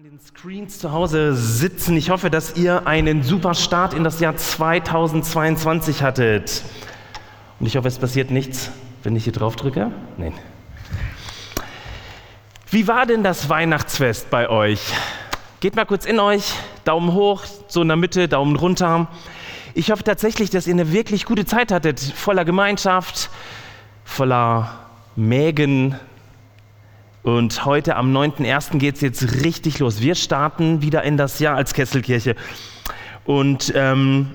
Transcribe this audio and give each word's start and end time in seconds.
an 0.00 0.04
den 0.04 0.20
Screens 0.20 0.78
zu 0.78 0.92
Hause 0.92 1.34
sitzen. 1.34 1.94
Ich 1.94 2.08
hoffe, 2.08 2.30
dass 2.30 2.56
ihr 2.56 2.86
einen 2.86 3.22
super 3.22 3.52
Start 3.52 3.92
in 3.92 4.02
das 4.02 4.18
Jahr 4.18 4.34
2022 4.34 6.02
hattet. 6.02 6.62
Und 7.58 7.66
ich 7.66 7.76
hoffe, 7.76 7.88
es 7.88 7.98
passiert 7.98 8.30
nichts, 8.30 8.70
wenn 9.02 9.14
ich 9.14 9.24
hier 9.24 9.34
drauf 9.34 9.56
drücke. 9.56 9.92
Nein. 10.16 10.32
Wie 12.70 12.88
war 12.88 13.04
denn 13.04 13.22
das 13.22 13.50
Weihnachtsfest 13.50 14.30
bei 14.30 14.48
euch? 14.48 14.80
Geht 15.60 15.76
mal 15.76 15.84
kurz 15.84 16.06
in 16.06 16.18
euch, 16.18 16.54
Daumen 16.84 17.12
hoch, 17.12 17.42
so 17.68 17.82
in 17.82 17.88
der 17.88 17.98
Mitte, 17.98 18.26
Daumen 18.26 18.56
runter. 18.56 19.06
Ich 19.74 19.90
hoffe 19.90 20.04
tatsächlich, 20.04 20.48
dass 20.48 20.66
ihr 20.66 20.72
eine 20.72 20.94
wirklich 20.94 21.26
gute 21.26 21.44
Zeit 21.44 21.70
hattet, 21.70 22.00
voller 22.00 22.46
Gemeinschaft, 22.46 23.28
voller 24.06 24.78
Mägen, 25.14 25.94
und 27.22 27.64
heute 27.64 27.96
am 27.96 28.16
9.1. 28.16 28.78
geht 28.78 28.96
es 28.96 29.00
jetzt 29.00 29.44
richtig 29.44 29.78
los. 29.78 30.00
Wir 30.00 30.14
starten 30.14 30.82
wieder 30.82 31.02
in 31.02 31.16
das 31.16 31.38
Jahr 31.38 31.56
als 31.56 31.74
Kesselkirche. 31.74 32.34
Und 33.24 33.72
ähm, 33.76 34.30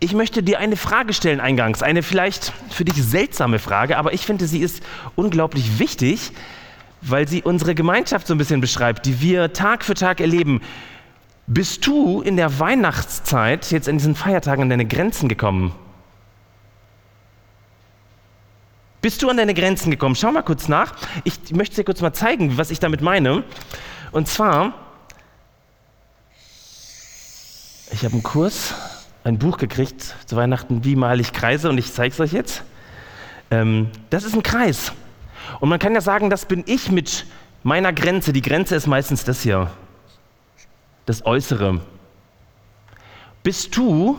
ich 0.00 0.14
möchte 0.14 0.42
dir 0.42 0.58
eine 0.58 0.76
Frage 0.76 1.12
stellen 1.12 1.40
eingangs, 1.40 1.82
eine 1.82 2.02
vielleicht 2.02 2.52
für 2.70 2.84
dich 2.84 3.02
seltsame 3.02 3.58
Frage, 3.58 3.96
aber 3.98 4.12
ich 4.12 4.26
finde, 4.26 4.46
sie 4.46 4.60
ist 4.60 4.82
unglaublich 5.14 5.78
wichtig, 5.78 6.32
weil 7.02 7.28
sie 7.28 7.42
unsere 7.42 7.74
Gemeinschaft 7.74 8.26
so 8.26 8.34
ein 8.34 8.38
bisschen 8.38 8.60
beschreibt, 8.60 9.06
die 9.06 9.20
wir 9.20 9.52
Tag 9.52 9.84
für 9.84 9.94
Tag 9.94 10.20
erleben. 10.20 10.60
Bist 11.46 11.86
du 11.86 12.22
in 12.22 12.36
der 12.36 12.58
Weihnachtszeit 12.58 13.70
jetzt 13.70 13.86
in 13.86 13.98
diesen 13.98 14.14
Feiertagen 14.14 14.62
an 14.62 14.70
deine 14.70 14.86
Grenzen 14.86 15.28
gekommen? 15.28 15.72
Bist 19.06 19.22
du 19.22 19.30
an 19.30 19.36
deine 19.36 19.54
Grenzen 19.54 19.92
gekommen? 19.92 20.16
Schau 20.16 20.32
mal 20.32 20.42
kurz 20.42 20.66
nach. 20.66 20.92
Ich 21.22 21.52
möchte 21.52 21.76
dir 21.76 21.84
kurz 21.84 22.00
mal 22.00 22.12
zeigen, 22.12 22.58
was 22.58 22.72
ich 22.72 22.80
damit 22.80 23.02
meine. 23.02 23.44
Und 24.10 24.26
zwar, 24.26 24.74
ich 27.92 28.02
habe 28.02 28.14
einen 28.14 28.24
Kurs, 28.24 28.74
ein 29.22 29.38
Buch 29.38 29.58
gekriegt 29.58 30.16
zu 30.26 30.34
Weihnachten, 30.34 30.82
wie 30.82 30.96
male 30.96 31.20
ich 31.20 31.32
Kreise 31.32 31.68
und 31.68 31.78
ich 31.78 31.92
zeige 31.92 32.14
es 32.14 32.18
euch 32.18 32.32
jetzt. 32.32 32.64
Ähm, 33.52 33.92
das 34.10 34.24
ist 34.24 34.34
ein 34.34 34.42
Kreis. 34.42 34.90
Und 35.60 35.68
man 35.68 35.78
kann 35.78 35.94
ja 35.94 36.00
sagen, 36.00 36.28
das 36.28 36.44
bin 36.44 36.64
ich 36.66 36.90
mit 36.90 37.26
meiner 37.62 37.92
Grenze. 37.92 38.32
Die 38.32 38.42
Grenze 38.42 38.74
ist 38.74 38.88
meistens 38.88 39.22
das 39.22 39.40
hier, 39.40 39.70
das 41.04 41.24
Äußere. 41.24 41.80
Bist 43.44 43.76
du 43.76 44.18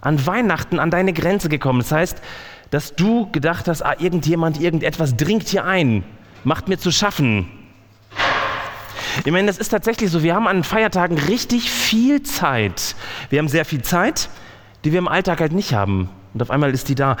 an 0.00 0.24
Weihnachten 0.24 0.78
an 0.78 0.92
deine 0.92 1.12
Grenze 1.12 1.48
gekommen? 1.48 1.80
Das 1.80 1.90
heißt, 1.90 2.22
dass 2.74 2.96
du 2.96 3.30
gedacht 3.30 3.68
hast, 3.68 3.82
ah, 3.82 3.94
irgendjemand, 4.00 4.60
irgendetwas 4.60 5.16
dringt 5.16 5.46
hier 5.46 5.64
ein, 5.64 6.02
macht 6.42 6.66
mir 6.66 6.76
zu 6.76 6.90
schaffen. 6.90 7.48
Ich 9.24 9.30
meine, 9.30 9.46
das 9.46 9.58
ist 9.58 9.68
tatsächlich 9.68 10.10
so. 10.10 10.24
Wir 10.24 10.34
haben 10.34 10.48
an 10.48 10.64
Feiertagen 10.64 11.16
richtig 11.16 11.70
viel 11.70 12.24
Zeit. 12.24 12.96
Wir 13.30 13.38
haben 13.38 13.46
sehr 13.46 13.64
viel 13.64 13.82
Zeit, 13.82 14.28
die 14.84 14.90
wir 14.90 14.98
im 14.98 15.06
Alltag 15.06 15.38
halt 15.38 15.52
nicht 15.52 15.72
haben. 15.72 16.08
Und 16.32 16.42
auf 16.42 16.50
einmal 16.50 16.72
ist 16.72 16.88
die 16.88 16.96
da. 16.96 17.16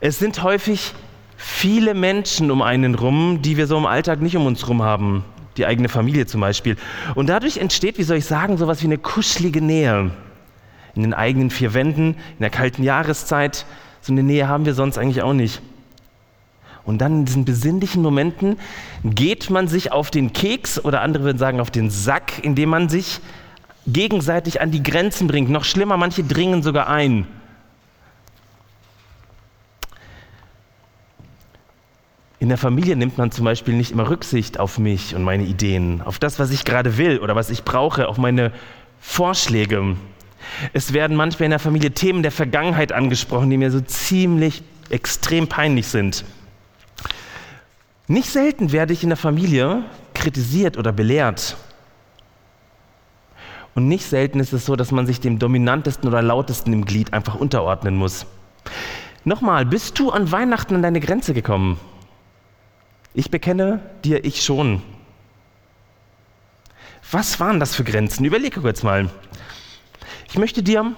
Es 0.00 0.18
sind 0.18 0.42
häufig 0.42 0.92
viele 1.36 1.94
Menschen 1.94 2.50
um 2.50 2.60
einen 2.60 2.96
rum, 2.96 3.42
die 3.42 3.56
wir 3.56 3.68
so 3.68 3.78
im 3.78 3.86
Alltag 3.86 4.20
nicht 4.20 4.36
um 4.36 4.44
uns 4.44 4.66
rum 4.66 4.82
haben. 4.82 5.24
Die 5.56 5.66
eigene 5.66 5.88
Familie 5.88 6.26
zum 6.26 6.40
Beispiel. 6.40 6.76
Und 7.14 7.28
dadurch 7.28 7.58
entsteht, 7.58 7.96
wie 7.98 8.02
soll 8.02 8.16
ich 8.16 8.26
sagen, 8.26 8.56
sowas 8.58 8.82
wie 8.82 8.86
eine 8.86 8.98
kuschelige 8.98 9.60
Nähe. 9.60 10.10
In 10.96 11.02
den 11.02 11.14
eigenen 11.14 11.50
vier 11.50 11.74
Wänden, 11.74 12.14
in 12.14 12.40
der 12.40 12.50
kalten 12.50 12.82
Jahreszeit, 12.82 13.66
so 14.06 14.12
eine 14.12 14.22
Nähe 14.22 14.46
haben 14.46 14.66
wir 14.66 14.74
sonst 14.74 14.98
eigentlich 14.98 15.22
auch 15.22 15.32
nicht. 15.32 15.60
Und 16.84 16.98
dann 16.98 17.12
in 17.18 17.24
diesen 17.24 17.44
besinnlichen 17.44 18.00
Momenten 18.02 18.56
geht 19.02 19.50
man 19.50 19.66
sich 19.66 19.90
auf 19.90 20.12
den 20.12 20.32
Keks 20.32 20.78
oder 20.84 21.00
andere 21.00 21.24
würden 21.24 21.38
sagen 21.38 21.58
auf 21.58 21.72
den 21.72 21.90
Sack, 21.90 22.44
indem 22.44 22.68
man 22.68 22.88
sich 22.88 23.18
gegenseitig 23.88 24.60
an 24.60 24.70
die 24.70 24.84
Grenzen 24.84 25.26
bringt. 25.26 25.50
Noch 25.50 25.64
schlimmer, 25.64 25.96
manche 25.96 26.22
dringen 26.22 26.62
sogar 26.62 26.88
ein. 26.88 27.26
In 32.38 32.48
der 32.48 32.58
Familie 32.58 32.94
nimmt 32.94 33.18
man 33.18 33.32
zum 33.32 33.44
Beispiel 33.44 33.74
nicht 33.74 33.90
immer 33.90 34.08
Rücksicht 34.08 34.60
auf 34.60 34.78
mich 34.78 35.16
und 35.16 35.24
meine 35.24 35.42
Ideen, 35.42 36.00
auf 36.00 36.20
das, 36.20 36.38
was 36.38 36.52
ich 36.52 36.64
gerade 36.64 36.96
will 36.96 37.18
oder 37.18 37.34
was 37.34 37.50
ich 37.50 37.64
brauche, 37.64 38.06
auf 38.06 38.18
meine 38.18 38.52
Vorschläge. 39.00 39.96
Es 40.72 40.92
werden 40.92 41.16
manchmal 41.16 41.46
in 41.46 41.50
der 41.50 41.58
Familie 41.58 41.92
Themen 41.92 42.22
der 42.22 42.32
Vergangenheit 42.32 42.92
angesprochen, 42.92 43.50
die 43.50 43.56
mir 43.56 43.70
so 43.70 43.80
ziemlich 43.80 44.62
extrem 44.90 45.48
peinlich 45.48 45.88
sind. 45.88 46.24
Nicht 48.08 48.30
selten 48.30 48.72
werde 48.72 48.92
ich 48.92 49.02
in 49.02 49.08
der 49.08 49.16
Familie 49.16 49.84
kritisiert 50.14 50.76
oder 50.76 50.92
belehrt. 50.92 51.56
Und 53.74 53.88
nicht 53.88 54.06
selten 54.06 54.40
ist 54.40 54.52
es 54.52 54.64
so, 54.64 54.76
dass 54.76 54.90
man 54.90 55.06
sich 55.06 55.20
dem 55.20 55.38
dominantesten 55.38 56.08
oder 56.08 56.22
lautesten 56.22 56.72
im 56.72 56.84
Glied 56.84 57.12
einfach 57.12 57.34
unterordnen 57.34 57.96
muss. 57.96 58.26
Nochmal, 59.24 59.66
bist 59.66 59.98
du 59.98 60.10
an 60.10 60.30
Weihnachten 60.32 60.76
an 60.76 60.82
deine 60.82 61.00
Grenze 61.00 61.34
gekommen? 61.34 61.78
Ich 63.12 63.30
bekenne 63.30 63.80
dir, 64.04 64.24
ich 64.24 64.42
schon. 64.42 64.82
Was 67.10 67.38
waren 67.40 67.60
das 67.60 67.74
für 67.74 67.84
Grenzen? 67.84 68.24
Überlege 68.24 68.60
kurz 68.60 68.82
mal. 68.82 69.10
Ich 70.36 70.38
möchte 70.38 70.62
dir, 70.62 70.92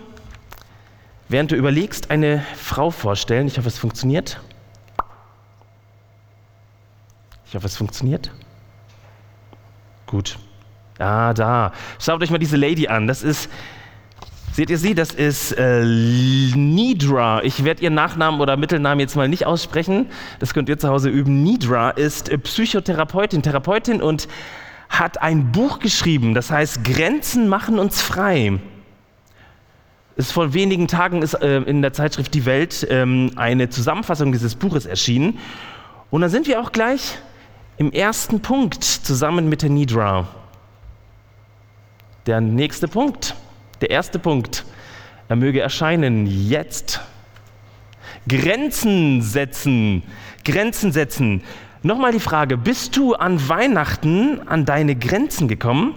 während 1.28 1.52
du 1.52 1.54
überlegst, 1.54 2.10
eine 2.10 2.44
Frau 2.56 2.90
vorstellen. 2.90 3.46
Ich 3.46 3.56
hoffe, 3.56 3.68
es 3.68 3.78
funktioniert. 3.78 4.40
Ich 7.46 7.54
hoffe, 7.54 7.66
es 7.66 7.76
funktioniert. 7.76 8.32
Gut. 10.06 10.40
Ah, 10.98 11.32
da. 11.34 11.72
Schaut 12.00 12.20
euch 12.20 12.32
mal 12.32 12.38
diese 12.38 12.56
Lady 12.56 12.88
an. 12.88 13.06
Das 13.06 13.22
ist, 13.22 13.48
seht 14.50 14.70
ihr 14.70 14.78
sie? 14.78 14.96
Das 14.96 15.12
ist 15.12 15.52
äh, 15.52 15.84
Nidra. 15.84 17.40
Ich 17.44 17.62
werde 17.62 17.84
ihren 17.84 17.94
Nachnamen 17.94 18.40
oder 18.40 18.56
Mittelnamen 18.56 18.98
jetzt 18.98 19.14
mal 19.14 19.28
nicht 19.28 19.46
aussprechen. 19.46 20.10
Das 20.40 20.52
könnt 20.52 20.68
ihr 20.68 20.80
zu 20.80 20.88
Hause 20.88 21.10
üben. 21.10 21.44
Nidra 21.44 21.90
ist 21.90 22.28
Psychotherapeutin, 22.42 23.42
Therapeutin 23.44 24.02
und 24.02 24.26
hat 24.88 25.22
ein 25.22 25.52
Buch 25.52 25.78
geschrieben. 25.78 26.34
Das 26.34 26.50
heißt, 26.50 26.82
Grenzen 26.82 27.48
machen 27.48 27.78
uns 27.78 28.02
frei 28.02 28.58
ist 30.18 30.32
vor 30.32 30.52
wenigen 30.52 30.88
Tagen 30.88 31.22
ist 31.22 31.34
äh, 31.34 31.58
in 31.60 31.80
der 31.80 31.92
Zeitschrift 31.92 32.34
Die 32.34 32.44
Welt 32.44 32.84
ähm, 32.90 33.30
eine 33.36 33.70
Zusammenfassung 33.70 34.32
dieses 34.32 34.56
Buches 34.56 34.84
erschienen. 34.84 35.38
Und 36.10 36.22
da 36.22 36.28
sind 36.28 36.48
wir 36.48 36.60
auch 36.60 36.72
gleich 36.72 37.18
im 37.76 37.92
ersten 37.92 38.40
Punkt 38.40 38.82
zusammen 38.82 39.48
mit 39.48 39.62
der 39.62 39.70
Nidra. 39.70 40.26
Der 42.26 42.40
nächste 42.40 42.88
Punkt, 42.88 43.36
der 43.80 43.90
erste 43.90 44.18
Punkt, 44.18 44.64
er 45.28 45.36
möge 45.36 45.60
erscheinen 45.60 46.26
jetzt. 46.26 47.00
Grenzen 48.26 49.22
setzen, 49.22 50.02
Grenzen 50.44 50.90
setzen. 50.90 51.42
Nochmal 51.84 52.10
die 52.10 52.18
Frage, 52.18 52.56
bist 52.56 52.96
du 52.96 53.14
an 53.14 53.48
Weihnachten 53.48 54.40
an 54.48 54.64
deine 54.64 54.96
Grenzen 54.96 55.46
gekommen? 55.46 55.94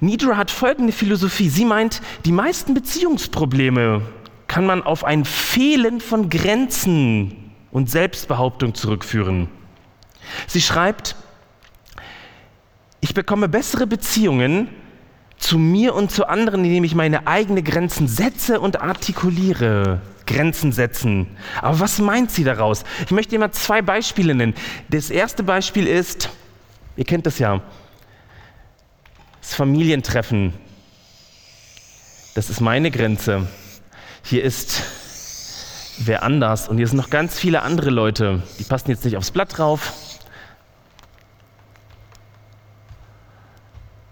Nidra 0.00 0.36
hat 0.36 0.50
folgende 0.50 0.92
Philosophie. 0.92 1.48
Sie 1.48 1.64
meint, 1.64 2.02
die 2.24 2.32
meisten 2.32 2.74
Beziehungsprobleme 2.74 4.02
kann 4.46 4.66
man 4.66 4.82
auf 4.82 5.04
ein 5.04 5.24
Fehlen 5.24 6.00
von 6.00 6.28
Grenzen 6.30 7.52
und 7.70 7.90
Selbstbehauptung 7.90 8.74
zurückführen. 8.74 9.48
Sie 10.46 10.60
schreibt, 10.60 11.16
ich 13.00 13.14
bekomme 13.14 13.48
bessere 13.48 13.86
Beziehungen 13.86 14.68
zu 15.38 15.58
mir 15.58 15.94
und 15.94 16.10
zu 16.10 16.28
anderen, 16.28 16.64
indem 16.64 16.84
ich 16.84 16.94
meine 16.94 17.26
eigenen 17.26 17.64
Grenzen 17.64 18.08
setze 18.08 18.60
und 18.60 18.80
artikuliere. 18.80 20.00
Grenzen 20.26 20.72
setzen. 20.72 21.28
Aber 21.62 21.78
was 21.80 22.00
meint 22.00 22.32
sie 22.32 22.42
daraus? 22.44 22.84
Ich 23.04 23.12
möchte 23.12 23.38
mal 23.38 23.52
zwei 23.52 23.80
Beispiele 23.80 24.34
nennen. 24.34 24.54
Das 24.88 25.10
erste 25.10 25.44
Beispiel 25.44 25.86
ist, 25.86 26.30
ihr 26.96 27.04
kennt 27.04 27.26
das 27.26 27.38
ja, 27.38 27.62
das 29.46 29.54
Familientreffen. 29.54 30.54
Das 32.34 32.50
ist 32.50 32.60
meine 32.60 32.90
Grenze. 32.90 33.46
Hier 34.24 34.42
ist 34.42 34.82
wer 35.98 36.24
anders 36.24 36.68
und 36.68 36.78
hier 36.78 36.88
sind 36.88 36.96
noch 36.96 37.10
ganz 37.10 37.38
viele 37.38 37.62
andere 37.62 37.90
Leute. 37.90 38.42
Die 38.58 38.64
passen 38.64 38.90
jetzt 38.90 39.04
nicht 39.04 39.16
aufs 39.16 39.30
Blatt 39.30 39.56
drauf. 39.56 39.92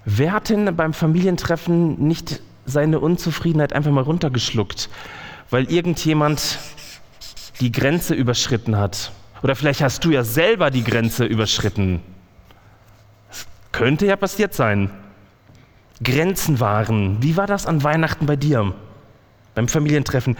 Wer 0.05 0.31
hat 0.31 0.51
denn 0.51 0.77
beim 0.77 0.95
Familientreffen 0.95 2.01
nicht 2.07 2.41
seine 2.65 3.01
Unzufriedenheit 3.01 3.73
einfach 3.73 3.91
mal 3.91 4.05
runtergeschluckt, 4.05 4.89
weil 5.51 5.69
irgendjemand 5.69 6.61
die 7.59 7.73
Grenze 7.73 8.15
überschritten 8.15 8.77
hat? 8.77 9.11
Oder 9.43 9.57
vielleicht 9.57 9.83
hast 9.83 10.05
du 10.05 10.13
ja 10.13 10.23
selber 10.23 10.71
die 10.71 10.85
Grenze 10.85 11.25
überschritten. 11.25 12.01
Das 13.31 13.47
könnte 13.73 14.07
ja 14.07 14.15
passiert 14.15 14.55
sein. 14.55 14.91
Grenzen 16.03 16.61
wahren. 16.61 17.19
Wie 17.21 17.37
war 17.37 17.47
das 17.47 17.67
an 17.67 17.83
Weihnachten 17.83 18.27
bei 18.27 18.37
dir? 18.37 18.75
Beim 19.55 19.69
Familientreffen? 19.69 20.37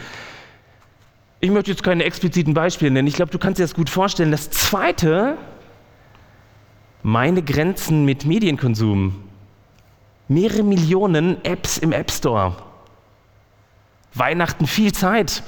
Ich 1.41 1.51
möchte 1.51 1.71
jetzt 1.71 1.83
keine 1.83 2.05
expliziten 2.05 2.55
Beispiele 2.55 2.91
nennen. 2.91 3.07
Ich 3.07 3.15
glaube, 3.15 3.31
du 3.31 3.39
kannst 3.39 3.59
dir 3.59 3.65
das 3.65 3.75
gut 3.75 3.91
vorstellen. 3.91 4.31
Das 4.31 4.51
Zweite 4.51 5.37
meine 7.03 7.43
Grenzen 7.43 8.07
mit 8.07 8.25
Medienkonsum. 8.25 9.15
Mehrere 10.27 10.63
Millionen 10.63 11.45
Apps 11.45 11.77
im 11.77 11.93
App 11.93 12.11
Store. 12.11 12.57
Weihnachten 14.15 14.67
viel 14.67 14.93
Zeit. 14.93 15.43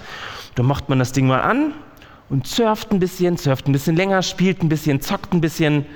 Da 0.54 0.62
macht 0.62 0.90
man 0.90 0.98
das 0.98 1.12
Ding 1.12 1.26
mal 1.26 1.40
an 1.40 1.72
und 2.28 2.46
surft 2.46 2.92
ein 2.92 2.98
bisschen, 2.98 3.38
surft 3.38 3.68
ein 3.68 3.72
bisschen 3.72 3.96
länger, 3.96 4.22
spielt 4.22 4.62
ein 4.62 4.68
bisschen, 4.68 5.00
zockt 5.00 5.32
ein 5.32 5.40
bisschen. 5.40 5.86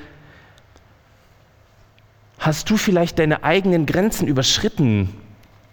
Hast 2.41 2.71
du 2.71 2.79
vielleicht 2.79 3.19
deine 3.19 3.45
eigenen 3.45 3.85
Grenzen 3.85 4.27
überschritten, 4.27 5.11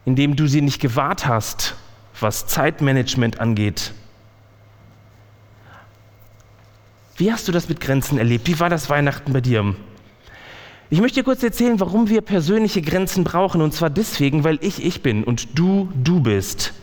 indem 0.04 0.36
du 0.36 0.48
sie 0.48 0.62
nicht 0.62 0.82
gewahrt 0.82 1.26
hast, 1.26 1.76
was 2.20 2.46
Zeitmanagement 2.46 3.40
angeht? 3.40 3.94
Wie 7.16 7.32
hast 7.32 7.48
du 7.48 7.54
das 7.54 7.70
mit 7.70 7.80
Grenzen 7.80 8.18
erlebt? 8.18 8.48
Wie 8.50 8.60
war 8.60 8.70
das 8.70 8.90
Weihnachten 8.90 9.32
bei 9.32 9.40
dir? 9.40 9.76
Ich 10.90 11.00
möchte 11.00 11.22
dir 11.22 11.24
kurz 11.24 11.42
erzählen, 11.42 11.80
warum 11.80 12.10
wir 12.10 12.20
persönliche 12.20 12.82
Grenzen 12.82 13.24
brauchen. 13.24 13.62
Und 13.62 13.74
zwar 13.74 13.90
deswegen, 13.90 14.44
weil 14.44 14.60
ich 14.62 14.86
ich 14.86 15.02
bin 15.02 15.24
und 15.24 15.58
du 15.58 15.90
du 15.96 16.20
bist. 16.20 16.74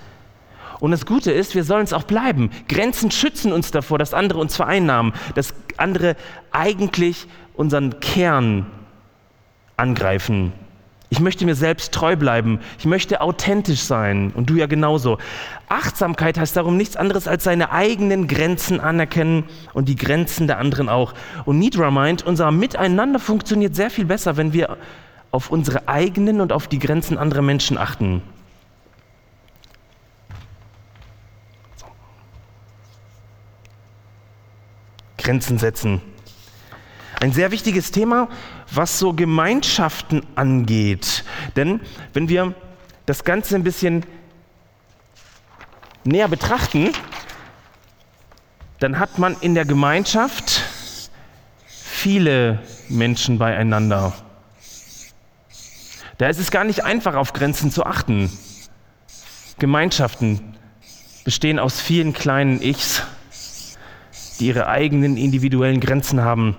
Und 0.80 0.92
das 0.92 1.04
Gute 1.04 1.30
ist, 1.30 1.54
wir 1.54 1.62
sollen 1.62 1.84
es 1.84 1.92
auch 1.92 2.04
bleiben. 2.04 2.50
Grenzen 2.68 3.10
schützen 3.10 3.52
uns 3.52 3.70
davor, 3.70 3.98
dass 3.98 4.14
andere 4.14 4.40
uns 4.40 4.56
vereinnahmen, 4.56 5.12
dass 5.34 5.54
andere 5.76 6.16
eigentlich 6.52 7.26
unseren 7.54 8.00
Kern 8.00 8.66
angreifen. 9.76 10.52
Ich 11.10 11.20
möchte 11.20 11.44
mir 11.44 11.54
selbst 11.54 11.92
treu 11.92 12.16
bleiben. 12.16 12.58
Ich 12.78 12.86
möchte 12.86 13.20
authentisch 13.20 13.82
sein. 13.82 14.32
Und 14.34 14.50
du 14.50 14.56
ja 14.56 14.66
genauso. 14.66 15.18
Achtsamkeit 15.68 16.38
heißt 16.38 16.56
darum 16.56 16.76
nichts 16.76 16.96
anderes 16.96 17.28
als 17.28 17.44
seine 17.44 17.70
eigenen 17.70 18.26
Grenzen 18.26 18.80
anerkennen 18.80 19.44
und 19.74 19.88
die 19.88 19.94
Grenzen 19.94 20.48
der 20.48 20.58
anderen 20.58 20.88
auch. 20.88 21.14
Und 21.44 21.60
Nidra 21.60 21.92
meint, 21.92 22.26
unser 22.26 22.50
Miteinander 22.50 23.20
funktioniert 23.20 23.76
sehr 23.76 23.90
viel 23.90 24.06
besser, 24.06 24.36
wenn 24.36 24.52
wir 24.52 24.76
auf 25.30 25.50
unsere 25.50 25.86
eigenen 25.88 26.40
und 26.40 26.52
auf 26.52 26.66
die 26.66 26.78
Grenzen 26.80 27.16
anderer 27.16 27.42
Menschen 27.42 27.78
achten. 27.78 28.22
Grenzen 35.16 35.58
setzen. 35.58 36.00
Ein 37.20 37.32
sehr 37.32 37.50
wichtiges 37.50 37.90
Thema, 37.90 38.28
was 38.76 38.98
so 38.98 39.12
Gemeinschaften 39.12 40.22
angeht. 40.34 41.24
Denn 41.56 41.80
wenn 42.12 42.28
wir 42.28 42.54
das 43.06 43.24
Ganze 43.24 43.54
ein 43.54 43.64
bisschen 43.64 44.04
näher 46.04 46.28
betrachten, 46.28 46.92
dann 48.78 48.98
hat 48.98 49.18
man 49.18 49.36
in 49.40 49.54
der 49.54 49.64
Gemeinschaft 49.64 50.62
viele 51.66 52.60
Menschen 52.88 53.38
beieinander. 53.38 54.12
Da 56.18 56.28
ist 56.28 56.38
es 56.38 56.50
gar 56.50 56.64
nicht 56.64 56.84
einfach, 56.84 57.14
auf 57.14 57.32
Grenzen 57.32 57.70
zu 57.70 57.84
achten. 57.84 58.30
Gemeinschaften 59.58 60.56
bestehen 61.24 61.58
aus 61.58 61.80
vielen 61.80 62.12
kleinen 62.12 62.60
Ichs, 62.60 63.02
die 64.38 64.46
ihre 64.48 64.68
eigenen 64.68 65.16
individuellen 65.16 65.80
Grenzen 65.80 66.20
haben. 66.20 66.56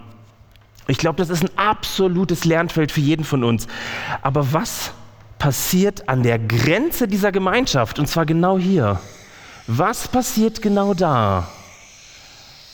Ich 0.87 0.97
glaube, 0.97 1.17
das 1.17 1.29
ist 1.29 1.43
ein 1.43 1.57
absolutes 1.57 2.45
Lernfeld 2.45 2.91
für 2.91 3.01
jeden 3.01 3.25
von 3.25 3.43
uns. 3.43 3.67
Aber 4.21 4.53
was 4.53 4.91
passiert 5.39 6.07
an 6.07 6.23
der 6.23 6.39
Grenze 6.39 7.07
dieser 7.07 7.31
Gemeinschaft? 7.31 7.99
Und 7.99 8.07
zwar 8.07 8.25
genau 8.25 8.57
hier. 8.57 8.99
Was 9.67 10.07
passiert 10.07 10.61
genau 10.61 10.93
da? 10.93 11.47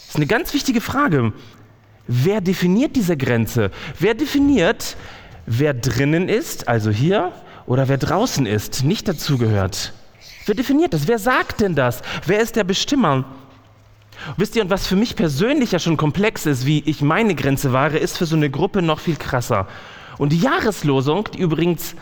Das 0.01 0.09
ist 0.09 0.15
eine 0.17 0.27
ganz 0.27 0.53
wichtige 0.53 0.81
Frage. 0.81 1.31
Wer 2.07 2.41
definiert 2.41 2.97
diese 2.97 3.15
Grenze? 3.15 3.71
Wer 3.97 4.13
definiert, 4.13 4.97
wer 5.45 5.73
drinnen 5.73 6.27
ist, 6.27 6.67
also 6.67 6.91
hier, 6.91 7.31
oder 7.65 7.87
wer 7.87 7.97
draußen 7.97 8.45
ist, 8.45 8.83
nicht 8.83 9.07
dazugehört? 9.07 9.93
Wer 10.45 10.55
definiert 10.55 10.93
das? 10.93 11.07
Wer 11.07 11.19
sagt 11.19 11.61
denn 11.61 11.75
das? 11.75 12.01
Wer 12.25 12.41
ist 12.41 12.57
der 12.57 12.65
Bestimmer? 12.65 13.23
Wisst 14.37 14.55
ihr, 14.55 14.63
und 14.63 14.69
was 14.69 14.87
für 14.87 14.95
mich 14.95 15.15
persönlich 15.15 15.71
ja 15.71 15.79
schon 15.79 15.97
komplex 15.97 16.45
ist, 16.45 16.65
wie 16.65 16.83
ich 16.85 17.01
meine 17.01 17.35
Grenze 17.35 17.73
wahre, 17.73 17.97
ist 17.97 18.17
für 18.17 18.25
so 18.25 18.35
eine 18.35 18.49
Gruppe 18.49 18.81
noch 18.81 18.99
viel 18.99 19.15
krasser. 19.15 19.67
Und 20.17 20.31
die 20.31 20.39
Jahreslosung, 20.39 21.29
die 21.33 21.39
übrigens 21.39 21.95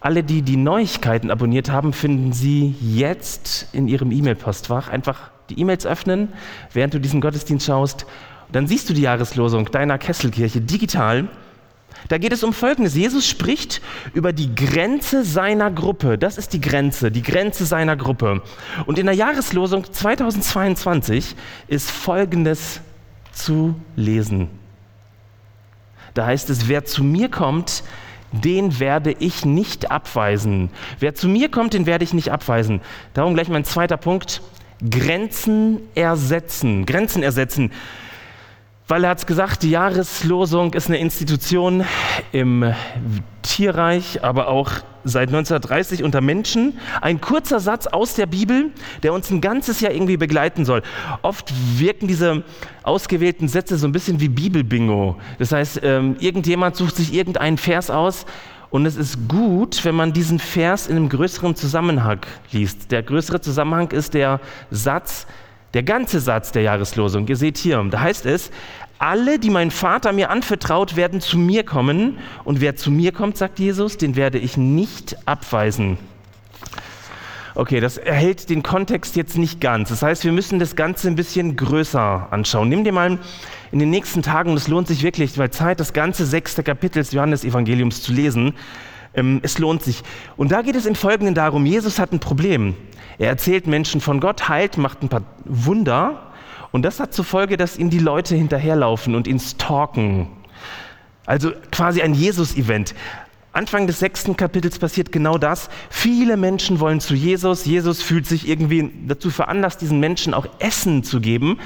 alle, 0.00 0.24
die 0.24 0.42
die 0.42 0.56
Neuigkeiten 0.56 1.30
abonniert 1.30 1.70
haben, 1.70 1.92
finden 1.92 2.32
Sie 2.32 2.74
jetzt 2.80 3.68
in 3.72 3.86
Ihrem 3.86 4.10
E-Mail-Postfach. 4.10 4.88
Einfach 4.88 5.30
die 5.50 5.60
E-Mails 5.60 5.86
öffnen, 5.86 6.32
während 6.72 6.94
du 6.94 7.00
diesen 7.00 7.20
Gottesdienst 7.20 7.66
schaust. 7.66 8.06
dann 8.52 8.66
siehst 8.66 8.88
du 8.90 8.94
die 8.94 9.02
Jahreslosung 9.02 9.70
deiner 9.70 9.98
Kesselkirche 9.98 10.60
digital. 10.60 11.28
Da 12.10 12.18
geht 12.18 12.32
es 12.32 12.42
um 12.42 12.52
Folgendes. 12.52 12.96
Jesus 12.96 13.24
spricht 13.24 13.80
über 14.14 14.32
die 14.32 14.52
Grenze 14.52 15.24
seiner 15.24 15.70
Gruppe. 15.70 16.18
Das 16.18 16.38
ist 16.38 16.52
die 16.52 16.60
Grenze, 16.60 17.12
die 17.12 17.22
Grenze 17.22 17.64
seiner 17.64 17.96
Gruppe. 17.96 18.42
Und 18.86 18.98
in 18.98 19.06
der 19.06 19.14
Jahreslosung 19.14 19.84
2022 19.84 21.36
ist 21.68 21.88
Folgendes 21.88 22.80
zu 23.30 23.76
lesen. 23.94 24.48
Da 26.12 26.26
heißt 26.26 26.50
es, 26.50 26.66
wer 26.66 26.84
zu 26.84 27.04
mir 27.04 27.30
kommt, 27.30 27.84
den 28.32 28.80
werde 28.80 29.14
ich 29.20 29.44
nicht 29.44 29.92
abweisen. 29.92 30.70
Wer 30.98 31.14
zu 31.14 31.28
mir 31.28 31.48
kommt, 31.48 31.74
den 31.74 31.86
werde 31.86 32.02
ich 32.02 32.12
nicht 32.12 32.32
abweisen. 32.32 32.80
Darum 33.14 33.34
gleich 33.34 33.48
mein 33.48 33.64
zweiter 33.64 33.96
Punkt. 33.96 34.42
Grenzen 34.90 35.78
ersetzen. 35.94 36.86
Grenzen 36.86 37.22
ersetzen 37.22 37.70
weil 38.90 39.04
er 39.04 39.10
hat 39.10 39.18
es 39.18 39.26
gesagt, 39.26 39.62
die 39.62 39.70
Jahreslosung 39.70 40.74
ist 40.74 40.88
eine 40.88 40.98
Institution 40.98 41.84
im 42.32 42.74
Tierreich, 43.42 44.24
aber 44.24 44.48
auch 44.48 44.72
seit 45.04 45.28
1930 45.28 46.02
unter 46.02 46.20
Menschen. 46.20 46.76
Ein 47.00 47.20
kurzer 47.20 47.60
Satz 47.60 47.86
aus 47.86 48.14
der 48.14 48.26
Bibel, 48.26 48.72
der 49.04 49.12
uns 49.12 49.30
ein 49.30 49.40
ganzes 49.40 49.80
Jahr 49.80 49.92
irgendwie 49.92 50.16
begleiten 50.16 50.64
soll. 50.64 50.82
Oft 51.22 51.52
wirken 51.78 52.08
diese 52.08 52.42
ausgewählten 52.82 53.46
Sätze 53.46 53.78
so 53.78 53.86
ein 53.86 53.92
bisschen 53.92 54.18
wie 54.18 54.28
Bibelbingo. 54.28 55.16
Das 55.38 55.52
heißt, 55.52 55.80
ähm, 55.84 56.16
irgendjemand 56.18 56.74
sucht 56.74 56.96
sich 56.96 57.14
irgendeinen 57.14 57.58
Vers 57.58 57.90
aus 57.90 58.26
und 58.70 58.86
es 58.86 58.96
ist 58.96 59.28
gut, 59.28 59.84
wenn 59.84 59.94
man 59.94 60.12
diesen 60.12 60.40
Vers 60.40 60.88
in 60.88 60.96
einem 60.96 61.08
größeren 61.08 61.54
Zusammenhang 61.54 62.20
liest. 62.50 62.90
Der 62.90 63.04
größere 63.04 63.40
Zusammenhang 63.40 63.92
ist 63.92 64.14
der 64.14 64.40
Satz, 64.72 65.28
der 65.74 65.82
ganze 65.82 66.20
Satz 66.20 66.52
der 66.52 66.62
Jahreslosung. 66.62 67.26
Ihr 67.28 67.36
seht 67.36 67.58
hier, 67.58 67.82
da 67.90 68.00
heißt 68.00 68.26
es, 68.26 68.50
alle, 68.98 69.38
die 69.38 69.50
mein 69.50 69.70
Vater 69.70 70.12
mir 70.12 70.30
anvertraut, 70.30 70.94
werden 70.94 71.20
zu 71.20 71.38
mir 71.38 71.64
kommen. 71.64 72.18
Und 72.44 72.60
wer 72.60 72.76
zu 72.76 72.90
mir 72.90 73.12
kommt, 73.12 73.38
sagt 73.38 73.58
Jesus, 73.58 73.96
den 73.96 74.14
werde 74.14 74.38
ich 74.38 74.58
nicht 74.58 75.16
abweisen. 75.26 75.96
Okay, 77.54 77.80
das 77.80 77.96
erhält 77.96 78.50
den 78.50 78.62
Kontext 78.62 79.16
jetzt 79.16 79.36
nicht 79.38 79.60
ganz. 79.60 79.88
Das 79.88 80.02
heißt, 80.02 80.24
wir 80.24 80.32
müssen 80.32 80.58
das 80.58 80.76
Ganze 80.76 81.08
ein 81.08 81.16
bisschen 81.16 81.56
größer 81.56 82.28
anschauen. 82.30 82.68
Nimm 82.68 82.84
dir 82.84 82.92
mal 82.92 83.18
in 83.72 83.78
den 83.78 83.90
nächsten 83.90 84.22
Tagen, 84.22 84.50
und 84.50 84.56
es 84.56 84.68
lohnt 84.68 84.86
sich 84.86 85.02
wirklich, 85.02 85.36
weil 85.38 85.50
Zeit, 85.50 85.80
das 85.80 85.92
ganze 85.92 86.26
sechste 86.26 86.62
Kapitel 86.62 86.98
des 86.98 87.12
Johannesevangeliums 87.12 88.02
zu 88.02 88.12
lesen. 88.12 88.54
Ähm, 89.14 89.40
es 89.42 89.58
lohnt 89.58 89.82
sich. 89.82 90.02
Und 90.36 90.52
da 90.52 90.62
geht 90.62 90.76
es 90.76 90.86
im 90.86 90.94
Folgenden 90.94 91.34
darum, 91.34 91.66
Jesus 91.66 91.98
hat 91.98 92.12
ein 92.12 92.20
Problem. 92.20 92.76
Er 93.20 93.28
erzählt 93.28 93.66
Menschen 93.66 94.00
von 94.00 94.18
Gott, 94.18 94.48
heilt, 94.48 94.78
macht 94.78 95.02
ein 95.02 95.10
paar 95.10 95.24
Wunder 95.44 96.32
und 96.72 96.84
das 96.84 97.00
hat 97.00 97.12
zur 97.12 97.26
Folge, 97.26 97.58
dass 97.58 97.76
ihm 97.76 97.90
die 97.90 97.98
Leute 97.98 98.34
hinterherlaufen 98.34 99.14
und 99.14 99.26
ihn 99.26 99.38
stalken. 99.38 100.28
Also 101.26 101.52
quasi 101.70 102.00
ein 102.00 102.14
Jesus-Event. 102.14 102.94
Anfang 103.52 103.86
des 103.86 103.98
sechsten 103.98 104.38
Kapitels 104.38 104.78
passiert 104.78 105.12
genau 105.12 105.36
das. 105.36 105.68
Viele 105.90 106.38
Menschen 106.38 106.80
wollen 106.80 106.98
zu 106.98 107.12
Jesus. 107.12 107.66
Jesus 107.66 108.00
fühlt 108.00 108.26
sich 108.26 108.48
irgendwie 108.48 108.90
dazu 109.06 109.28
veranlasst, 109.28 109.82
diesen 109.82 110.00
Menschen 110.00 110.32
auch 110.32 110.46
Essen 110.58 111.04
zu 111.04 111.20
geben. 111.20 111.58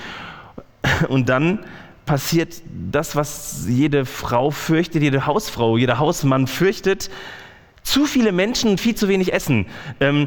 Und 1.08 1.28
dann 1.28 1.61
passiert 2.04 2.62
das, 2.90 3.14
was 3.14 3.66
jede 3.68 4.06
Frau 4.06 4.50
fürchtet, 4.50 5.02
jede 5.02 5.25
Hausfrau, 5.25 5.76
jeder 5.76 6.00
Hausmann 6.00 6.49
fürchtet. 6.49 7.11
Zu 7.84 8.06
viele 8.06 8.32
Menschen 8.32 8.70
und 8.70 8.80
viel 8.80 8.96
zu 8.96 9.06
wenig 9.06 9.32
Essen. 9.32 9.66
Ähm, 10.00 10.26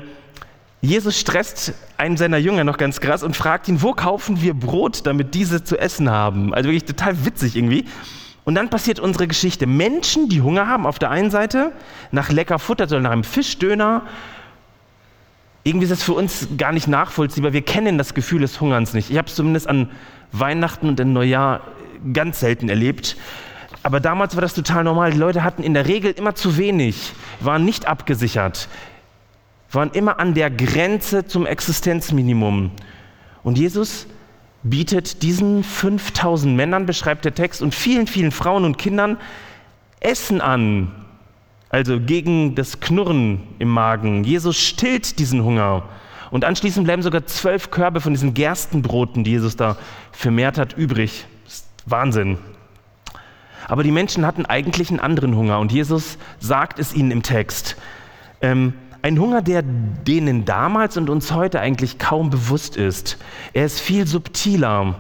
Jesus 0.88 1.20
stresst 1.20 1.74
einen 1.98 2.16
seiner 2.16 2.38
Jünger 2.38 2.64
noch 2.64 2.78
ganz 2.78 3.02
krass 3.02 3.22
und 3.22 3.36
fragt 3.36 3.68
ihn, 3.68 3.82
wo 3.82 3.92
kaufen 3.92 4.42
wir 4.42 4.54
Brot, 4.54 5.06
damit 5.06 5.36
diese 5.36 5.62
zu 5.62 5.78
essen 5.78 6.10
haben? 6.10 6.54
Also 6.54 6.70
wirklich 6.70 6.86
total 6.86 7.26
witzig 7.26 7.58
irgendwie. 7.58 7.84
Und 8.46 8.56
dann 8.56 8.70
passiert 8.70 9.02
unsere 9.02 9.28
Geschichte. 9.28 9.68
Menschen, 9.68 10.30
die 10.30 10.42
Hunger 10.42 10.68
haben, 10.68 10.86
auf 10.86 10.98
der 10.98 11.10
einen 11.10 11.30
Seite 11.30 11.74
nach 12.12 12.32
lecker 12.32 12.58
Futter, 12.58 12.88
sondern 12.88 13.04
nach 13.04 13.12
einem 13.12 13.26
Fischdöner. 13.26 14.04
Irgendwie 15.66 15.84
ist 15.84 15.92
das 15.92 16.04
für 16.04 16.14
uns 16.14 16.48
gar 16.58 16.72
nicht 16.72 16.88
nachvollziehbar. 16.88 17.52
Wir 17.52 17.64
kennen 17.64 17.98
das 17.98 18.14
Gefühl 18.14 18.40
des 18.40 18.62
Hungerns 18.62 18.94
nicht. 18.94 19.10
Ich 19.10 19.18
habe 19.18 19.28
es 19.28 19.36
zumindest 19.36 19.68
an 19.68 19.90
Weihnachten 20.32 20.88
und 20.88 21.02
im 21.02 21.12
Neujahr 21.12 21.60
ganz 22.14 22.40
selten 22.40 22.70
erlebt. 22.70 23.18
Aber 23.84 24.00
damals 24.00 24.38
war 24.38 24.42
das 24.42 24.54
total 24.54 24.86
normal. 24.86 25.12
Die 25.12 25.18
Leute 25.18 25.44
hatten 25.44 25.64
in 25.64 25.74
der 25.74 25.86
Regel 25.86 26.14
immer 26.14 26.34
zu 26.34 26.56
wenig, 26.56 27.12
waren 27.42 27.66
nicht 27.66 27.88
abgesichert 27.88 28.70
waren 29.72 29.92
immer 29.92 30.20
an 30.20 30.34
der 30.34 30.50
Grenze 30.50 31.26
zum 31.26 31.46
Existenzminimum. 31.46 32.72
Und 33.44 33.58
Jesus 33.58 34.08
bietet 34.64 35.22
diesen 35.24 35.64
5000 35.64 36.56
Männern, 36.56 36.86
beschreibt 36.86 37.26
der 37.26 37.34
Text, 37.34 37.62
und 37.62 37.74
vielen, 37.74 38.08
vielen 38.08 38.32
Frauen 38.32 38.66
und 38.66 38.78
Kindern 38.78 39.18
Essen 40.00 40.42
an. 40.42 40.92
Also 41.70 42.00
gegen 42.00 42.56
das 42.56 42.80
Knurren 42.80 43.42
im 43.60 43.70
Magen. 43.70 44.24
Jesus 44.24 44.58
stillt 44.58 45.20
diesen 45.20 45.44
Hunger. 45.44 45.84
Und 46.32 46.46
anschließend 46.46 46.86
bleiben 46.86 47.02
sogar 47.02 47.26
zwölf 47.26 47.72
Körbe 47.72 48.02
von 48.02 48.14
diesen 48.14 48.34
Gerstenbroten, 48.34 49.24
die 49.24 49.32
Jesus 49.32 49.56
da 49.56 49.78
vermehrt 50.12 50.58
hat, 50.58 50.78
übrig. 50.78 51.26
Wahnsinn. 51.86 52.38
Aber 53.68 53.84
die 53.84 53.92
Menschen 53.92 54.26
hatten 54.26 54.46
eigentlich 54.46 54.90
einen 54.90 55.00
anderen 55.00 55.36
Hunger 55.36 55.60
und 55.60 55.72
Jesus 55.72 56.18
sagt 56.40 56.80
es 56.80 56.94
ihnen 56.94 57.12
im 57.12 57.24
Text. 57.24 57.76
Ähm, 58.42 58.74
ein 59.08 59.20
Hunger, 59.20 59.42
der 59.42 59.64
denen 59.64 60.44
damals 60.44 60.98
und 60.98 61.10
uns 61.10 61.32
heute 61.32 61.62
eigentlich 61.62 61.98
kaum 61.98 62.30
bewusst 62.30 62.76
ist. 62.76 63.18
Er 63.54 63.66
ist 63.66 63.80
viel 63.80 64.06
subtiler. 64.06 64.96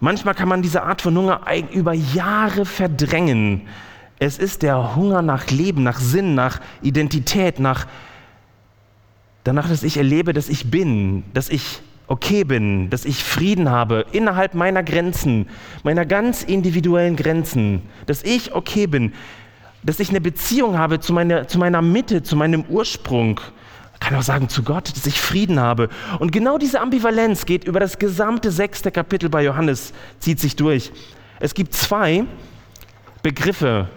Manchmal 0.00 0.34
kann 0.34 0.48
man 0.48 0.60
diese 0.60 0.82
Art 0.82 1.00
von 1.00 1.16
Hunger 1.16 1.40
über 1.72 1.94
Jahre 1.94 2.66
verdrängen. 2.66 3.62
Es 4.18 4.38
ist 4.38 4.62
der 4.62 4.96
Hunger 4.96 5.22
nach 5.22 5.50
Leben, 5.50 5.82
nach 5.82 5.98
Sinn, 5.98 6.34
nach 6.34 6.60
Identität, 6.82 7.58
nach 7.58 7.86
danach, 9.44 9.68
dass 9.68 9.82
ich 9.82 9.96
erlebe, 9.96 10.34
dass 10.34 10.50
ich 10.50 10.70
bin, 10.70 11.24
dass 11.32 11.48
ich 11.48 11.80
okay 12.06 12.44
bin, 12.44 12.90
dass 12.90 13.06
ich 13.06 13.24
Frieden 13.24 13.70
habe 13.70 14.04
innerhalb 14.12 14.54
meiner 14.54 14.82
Grenzen, 14.82 15.46
meiner 15.84 16.04
ganz 16.04 16.42
individuellen 16.42 17.16
Grenzen, 17.16 17.80
dass 18.04 18.22
ich 18.22 18.54
okay 18.54 18.86
bin 18.86 19.14
dass 19.84 20.00
ich 20.00 20.10
eine 20.10 20.20
Beziehung 20.20 20.78
habe 20.78 20.98
zu 20.98 21.12
meiner, 21.12 21.46
zu 21.46 21.58
meiner 21.58 21.82
Mitte, 21.82 22.22
zu 22.22 22.36
meinem 22.36 22.64
Ursprung. 22.68 23.40
Ich 23.94 24.00
kann 24.00 24.18
auch 24.18 24.22
sagen 24.22 24.48
zu 24.48 24.62
Gott, 24.62 24.94
dass 24.96 25.06
ich 25.06 25.20
Frieden 25.20 25.60
habe. 25.60 25.88
Und 26.18 26.32
genau 26.32 26.58
diese 26.58 26.80
Ambivalenz 26.80 27.46
geht 27.46 27.64
über 27.64 27.80
das 27.80 27.98
gesamte 27.98 28.50
sechste 28.50 28.90
Kapitel 28.90 29.28
bei 29.28 29.44
Johannes, 29.44 29.92
zieht 30.18 30.40
sich 30.40 30.56
durch. 30.56 30.90
Es 31.40 31.54
gibt 31.54 31.74
zwei 31.74 32.24
Begriffe, 33.22 33.88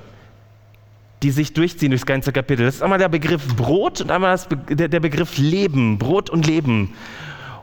die 1.24 1.32
sich 1.32 1.54
durchziehen 1.54 1.90
durchs 1.90 2.06
ganze 2.06 2.32
Kapitel. 2.32 2.66
Das 2.66 2.76
ist 2.76 2.84
einmal 2.84 3.00
der 3.00 3.10
Begriff 3.10 3.56
Brot 3.56 4.02
und 4.02 4.12
einmal 4.12 4.38
Be 4.50 4.76
der, 4.76 4.88
der 4.88 5.00
Begriff 5.00 5.38
Leben, 5.38 5.98
Brot 5.98 6.30
und 6.30 6.46
Leben. 6.46 6.94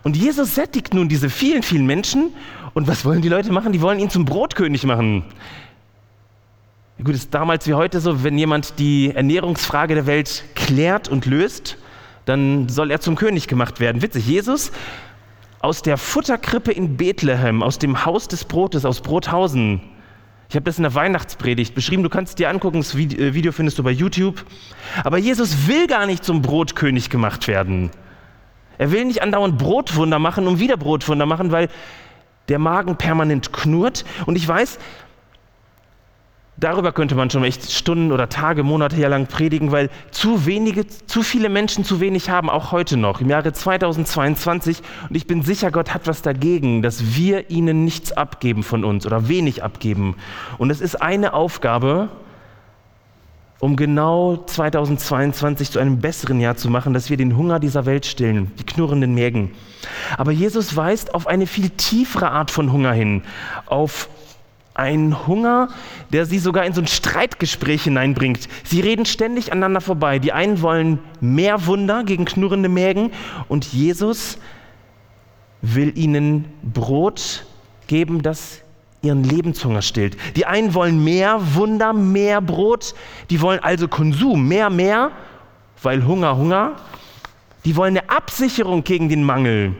Und 0.03 0.17
Jesus 0.17 0.55
sättigt 0.55 0.93
nun 0.93 1.09
diese 1.09 1.31
vielen, 1.31 1.63
vielen 1.63 1.87
Menschen. 1.87 2.33
Und 2.75 2.89
was 2.89 3.05
wollen 3.05 3.23
die 3.23 3.29
Leute 3.29 3.53
machen? 3.53 3.73
Die 3.73 3.81
wollen 3.81 3.99
ihn 3.99 4.11
zum 4.11 4.25
Brotkönig 4.25 4.85
machen. 4.85 5.25
Gut, 7.03 7.15
ist 7.15 7.35
damals 7.35 7.67
wie 7.67 7.75
heute 7.75 7.99
so, 8.01 8.23
wenn 8.23 8.39
jemand 8.39 8.79
die 8.79 9.11
Ernährungsfrage 9.13 9.97
der 9.97 10.07
Welt 10.07 10.45
klärt 10.55 11.09
und 11.09 11.27
löst, 11.27 11.77
dann 12.25 12.69
soll 12.69 12.93
er 12.93 13.01
zum 13.01 13.17
König 13.17 13.49
gemacht 13.49 13.81
werden. 13.81 14.01
Witzig, 14.01 14.27
Jesus 14.27 14.71
aus 15.61 15.83
der 15.83 15.97
Futterkrippe 15.97 16.71
in 16.71 16.97
Bethlehem, 16.97 17.63
aus 17.63 17.79
dem 17.79 18.05
Haus 18.05 18.29
des 18.29 18.45
Brotes, 18.45 18.85
aus 18.85 19.01
Brothausen. 19.01 19.81
Ich 20.49 20.55
habe 20.55 20.65
das 20.65 20.77
in 20.77 20.83
der 20.83 20.95
Weihnachtspredigt 20.95 21.75
beschrieben, 21.75 22.03
du 22.05 22.11
kannst 22.11 22.31
es 22.31 22.37
dir 22.37 22.49
angucken, 22.49 22.79
das 22.79 22.95
äh, 22.95 23.35
Video 23.35 23.51
findest 23.51 23.79
du 23.79 23.83
bei 23.83 23.91
YouTube. 23.91 24.45
Aber 25.03 25.19
Jesus 25.19 25.67
will 25.67 25.89
gar 25.89 26.07
nicht 26.07 26.23
zum 26.23 26.43
Brotkönig 26.43 27.11
gemacht 27.11 27.49
werden. 27.49 27.91
Er 28.79 28.93
will 28.93 29.05
nicht 29.05 29.21
andauernd 29.21 29.59
Brotwunder 29.59 30.21
machen 30.21 30.47
und 30.47 30.61
wieder 30.61 30.77
Brotwunder 30.77 31.27
machen, 31.27 31.51
weil 31.51 31.69
der 32.49 32.59
Magen 32.59 32.97
permanent 32.97 33.53
knurrt. 33.53 34.05
Und 34.27 34.37
ich 34.37 34.47
weiß, 34.47 34.79
Darüber 36.57 36.93
könnte 36.93 37.17
man 37.17 37.31
schon 37.31 37.43
echt 37.43 37.73
Stunden 37.73 38.13
oder 38.13 38.29
Tage, 38.29 38.63
Monate 38.63 38.97
lang 39.09 39.27
predigen, 39.27 39.73
weil 39.73 39.91
zu 40.13 40.47
wenige, 40.47 40.87
zu 40.87 41.23
viele 41.23 41.49
Menschen 41.49 41.85
zu 41.85 41.99
wenig 41.99 42.31
haben, 42.31 42.49
auch 42.49 42.71
heute 42.71 42.97
noch, 42.97 43.21
im 43.21 43.29
Jahre 43.29 43.53
2022. 43.53 44.79
Und 45.09 45.17
ich 45.17 45.27
bin 45.27 45.43
sicher, 45.43 45.73
Gott 45.73 45.93
hat 45.93 46.07
was 46.07 46.23
dagegen, 46.23 46.81
dass 46.81 47.17
wir 47.17 47.51
ihnen 47.51 47.85
nichts 47.85 48.13
abgeben 48.13 48.63
von 48.63 48.85
uns 48.85 49.05
oder 49.05 49.29
wenig 49.29 49.65
abgeben. 49.65 50.15
Und 50.57 50.71
es 50.71 50.81
ist 50.81 51.03
eine 51.03 51.35
Aufgabe, 51.35 52.09
um 53.59 53.75
genau 53.75 54.37
2022 54.37 55.73
zu 55.73 55.81
einem 55.81 55.99
besseren 55.99 56.39
Jahr 56.39 56.57
zu 56.57 56.71
machen, 56.71 56.93
dass 56.93 57.11
wir 57.11 57.17
den 57.17 57.37
Hunger 57.37 57.59
dieser 57.59 57.85
Welt 57.85 58.07
stillen, 58.07 58.53
die 58.61 58.65
knurrenden 58.65 59.15
Mägen. 59.15 59.53
Aber 60.19 60.31
Jesus 60.31 60.77
weist 60.77 61.15
auf 61.15 61.27
eine 61.27 61.49
viel 61.49 61.71
tiefere 61.71 62.31
Art 62.31 62.53
von 62.53 62.71
Hunger 62.71 62.93
hin, 62.93 63.23
auf 63.67 64.09
ein 64.75 65.27
Hunger, 65.27 65.69
der 66.13 66.27
sie 66.27 66.41
sogar 66.41 66.65
in 66.67 66.73
so 66.73 66.81
ein 66.81 66.89
Streitgespräch 66.89 67.85
hineinbringt. 67.85 68.49
Sie 68.65 68.81
reden 68.81 69.07
ständig 69.07 69.53
aneinander 69.53 69.81
vorbei. 69.81 70.19
Die 70.19 70.33
einen 70.33 70.61
wollen 70.61 70.99
mehr 71.21 71.67
Wunder 71.67 72.03
gegen 72.03 72.25
knurrende 72.25 72.69
Mägen 72.69 73.13
und 73.49 73.73
Jesus 73.73 74.39
will 75.63 75.97
ihnen 75.97 76.47
Brot 76.63 77.47
geben, 77.87 78.23
das 78.23 78.61
ihren 79.03 79.23
Lebenshunger 79.23 79.83
stillt. 79.83 80.17
Die 80.35 80.47
einen 80.47 80.75
wollen 80.75 81.03
mehr 81.05 81.39
Wunder, 81.55 81.93
mehr 81.93 82.41
Brot. 82.41 82.95
Die 83.31 83.41
wollen 83.41 83.61
also 83.61 83.87
Konsum, 83.87 84.49
mehr, 84.49 84.71
mehr, 84.71 85.13
weil 85.83 86.05
Hunger, 86.05 86.37
Hunger. 86.37 86.73
Die 87.65 87.77
wollen 87.77 87.97
eine 87.97 88.11
Absicherung 88.11 88.83
gegen 88.83 89.09
den 89.09 89.23
Mangel 89.23 89.75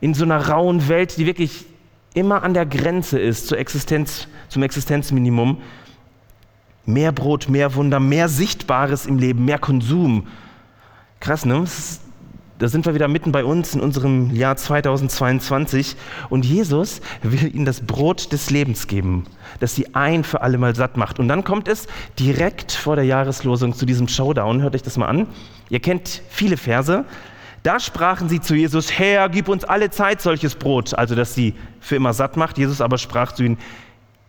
in 0.00 0.14
so 0.14 0.24
einer 0.24 0.48
rauen 0.48 0.88
Welt, 0.88 1.16
die 1.16 1.26
wirklich 1.26 1.66
immer 2.18 2.42
an 2.42 2.54
der 2.54 2.66
Grenze 2.66 3.18
ist 3.18 3.46
zur 3.46 3.58
Existenz, 3.58 4.26
zum 4.48 4.62
Existenzminimum, 4.62 5.58
mehr 6.84 7.12
Brot, 7.12 7.48
mehr 7.48 7.74
Wunder, 7.74 8.00
mehr 8.00 8.28
Sichtbares 8.28 9.06
im 9.06 9.18
Leben, 9.18 9.44
mehr 9.44 9.58
Konsum. 9.58 10.26
Krass, 11.20 11.44
ne? 11.44 11.64
Da 12.58 12.66
sind 12.66 12.86
wir 12.86 12.94
wieder 12.94 13.06
mitten 13.06 13.30
bei 13.30 13.44
uns 13.44 13.76
in 13.76 13.80
unserem 13.80 14.34
Jahr 14.34 14.56
2022 14.56 15.94
und 16.28 16.44
Jesus 16.44 17.00
will 17.22 17.54
ihnen 17.54 17.64
das 17.64 17.82
Brot 17.82 18.32
des 18.32 18.50
Lebens 18.50 18.88
geben, 18.88 19.26
das 19.60 19.76
sie 19.76 19.94
ein 19.94 20.24
für 20.24 20.40
alle 20.40 20.58
Mal 20.58 20.74
satt 20.74 20.96
macht. 20.96 21.20
Und 21.20 21.28
dann 21.28 21.44
kommt 21.44 21.68
es 21.68 21.86
direkt 22.18 22.72
vor 22.72 22.96
der 22.96 23.04
Jahreslosung 23.04 23.74
zu 23.74 23.86
diesem 23.86 24.08
Showdown. 24.08 24.60
Hört 24.60 24.74
euch 24.74 24.82
das 24.82 24.96
mal 24.96 25.06
an. 25.06 25.28
Ihr 25.70 25.78
kennt 25.78 26.22
viele 26.30 26.56
Verse. 26.56 27.04
Da 27.62 27.78
sprachen 27.78 28.28
sie 28.28 28.40
zu 28.40 28.56
Jesus, 28.56 28.98
Herr, 28.98 29.28
gib 29.28 29.48
uns 29.48 29.62
alle 29.62 29.90
Zeit 29.90 30.20
solches 30.20 30.56
Brot, 30.56 30.94
also 30.94 31.14
dass 31.14 31.34
sie 31.34 31.54
für 31.80 31.96
immer 31.96 32.12
satt 32.12 32.36
macht. 32.36 32.58
Jesus 32.58 32.80
aber 32.80 32.98
sprach 32.98 33.32
zu 33.32 33.44
ihnen, 33.44 33.58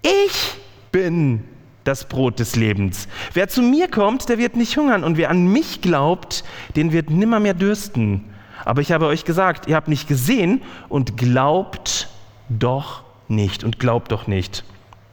ich 0.01 0.56
bin 0.91 1.44
das 1.84 2.08
Brot 2.08 2.39
des 2.39 2.56
Lebens. 2.56 3.08
Wer 3.34 3.48
zu 3.48 3.62
mir 3.62 3.89
kommt, 3.89 4.29
der 4.29 4.38
wird 4.38 4.56
nicht 4.56 4.77
hungern 4.77 5.03
und 5.03 5.18
wer 5.18 5.29
an 5.29 5.48
mich 5.48 5.82
glaubt, 5.82 6.44
den 6.75 6.91
wird 6.91 7.10
nimmer 7.10 7.39
mehr 7.39 7.53
dürsten. 7.53 8.25
Aber 8.65 8.82
ich 8.82 8.91
habe 8.91 9.08
euch 9.08 9.25
gesagt, 9.25 9.68
ihr 9.68 9.75
habt 9.75 9.88
nicht 9.88 10.08
gesehen 10.08 10.62
und 10.89 11.18
glaubt 11.18 12.10
doch 12.50 13.03
nicht 13.27 13.63
und 13.63 13.79
glaubt 13.79 14.12
doch 14.12 14.27
nicht. 14.27 14.63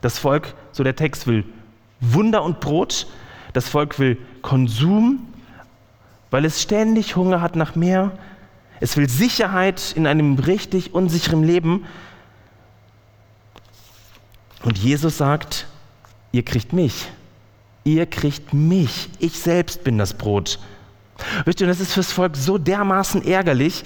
Das 0.00 0.18
Volk, 0.18 0.54
so 0.72 0.84
der 0.84 0.96
Text 0.96 1.26
will 1.26 1.44
Wunder 2.00 2.42
und 2.42 2.60
Brot, 2.60 3.06
das 3.52 3.68
Volk 3.68 3.98
will 3.98 4.18
Konsum 4.42 5.26
weil 6.30 6.44
es 6.44 6.62
ständig 6.62 7.16
Hunger 7.16 7.40
hat 7.40 7.56
nach 7.56 7.76
mehr. 7.76 8.12
Es 8.80 8.96
will 8.96 9.08
Sicherheit 9.08 9.92
in 9.96 10.06
einem 10.06 10.34
richtig 10.34 10.94
unsicheren 10.94 11.42
Leben. 11.42 11.86
Und 14.66 14.76
Jesus 14.76 15.16
sagt, 15.16 15.66
ihr 16.32 16.44
kriegt 16.44 16.72
mich. 16.72 17.06
Ihr 17.84 18.04
kriegt 18.04 18.52
mich. 18.52 19.08
Ich 19.20 19.38
selbst 19.38 19.84
bin 19.84 19.96
das 19.96 20.14
Brot. 20.14 20.58
Wisst 21.44 21.60
ihr, 21.60 21.66
das 21.66 21.80
ist 21.80 21.94
fürs 21.94 22.10
Volk 22.10 22.36
so 22.36 22.58
dermaßen 22.58 23.24
ärgerlich, 23.24 23.84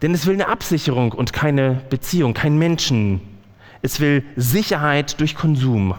denn 0.00 0.14
es 0.14 0.26
will 0.26 0.34
eine 0.34 0.48
Absicherung 0.48 1.12
und 1.12 1.32
keine 1.32 1.82
Beziehung, 1.90 2.34
kein 2.34 2.58
Menschen. 2.58 3.20
Es 3.82 4.00
will 4.00 4.24
Sicherheit 4.34 5.20
durch 5.20 5.34
Konsum. 5.34 5.94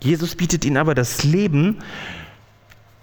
Jesus 0.00 0.34
bietet 0.34 0.64
ihnen 0.64 0.76
aber 0.76 0.94
das 0.94 1.22
Leben 1.22 1.78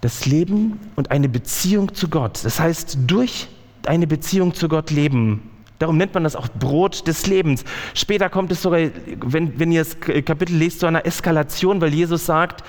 das 0.02 0.26
Leben 0.26 0.80
und 0.96 1.12
eine 1.12 1.30
Beziehung 1.30 1.94
zu 1.94 2.08
Gott. 2.08 2.44
Das 2.44 2.60
heißt, 2.60 3.00
durch 3.08 3.48
eine 3.86 4.08
Beziehung 4.08 4.54
zu 4.54 4.70
Gott 4.70 4.92
leben. 4.92 5.50
Darum 5.80 5.98
nennt 5.98 6.14
man 6.14 6.24
das 6.24 6.36
auch 6.36 6.50
Brot 6.50 7.08
des 7.08 7.26
Lebens. 7.26 7.64
Später 7.94 8.30
kommt 8.30 8.52
es 8.52 8.62
sogar, 8.62 8.80
wenn, 9.26 9.58
wenn 9.60 9.72
ihr 9.72 9.84
das 9.84 10.00
Kapitel 10.00 10.56
lest, 10.56 10.82
zu 10.82 10.86
einer 10.86 11.06
Eskalation, 11.06 11.80
weil 11.82 11.94
Jesus 11.94 12.26
sagt, 12.26 12.64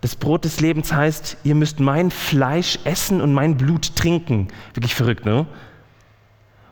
das 0.00 0.16
Brot 0.16 0.44
des 0.44 0.60
Lebens 0.60 0.92
heißt, 0.92 1.38
ihr 1.44 1.54
müsst 1.54 1.80
mein 1.80 2.10
Fleisch 2.10 2.78
essen 2.84 3.20
und 3.20 3.32
mein 3.32 3.56
Blut 3.56 3.94
trinken. 3.96 4.48
Wirklich 4.74 4.94
verrückt, 4.94 5.26
ne? 5.26 5.46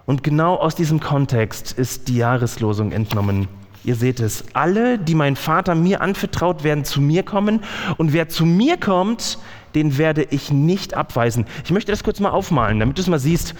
Und 0.07 0.23
genau 0.23 0.57
aus 0.57 0.75
diesem 0.75 1.01
Kontext 1.01 1.73
ist 1.73 2.09
die 2.09 2.17
Jahreslosung 2.17 2.93
entnommen. 2.93 3.49
Ihr 3.85 3.95
seht 3.95 4.21
es, 4.21 4.45
alle, 4.55 4.99
die 4.99 5.15
mein 5.15 5.37
Vater 5.37 5.75
mir 5.75 6.01
anvertraut, 6.01 6.65
werden 6.65 6.85
zu 6.85 7.01
mir 7.01 7.23
kommen. 7.23 7.61
Und 7.99 8.13
wer 8.13 8.29
zu 8.29 8.47
mir 8.47 8.79
kommt, 8.79 9.39
den 9.75 9.99
werde 9.99 10.23
ich 10.31 10.51
nicht 10.51 10.95
abweisen. 10.95 11.47
Ich 11.65 11.71
möchte 11.71 11.93
das 11.93 12.05
kurz 12.05 12.21
mal 12.21 12.31
aufmalen, 12.31 12.81
damit 12.81 12.97
du 12.97 13.03
es 13.03 13.09
mal 13.09 13.19
siehst. 13.19 13.55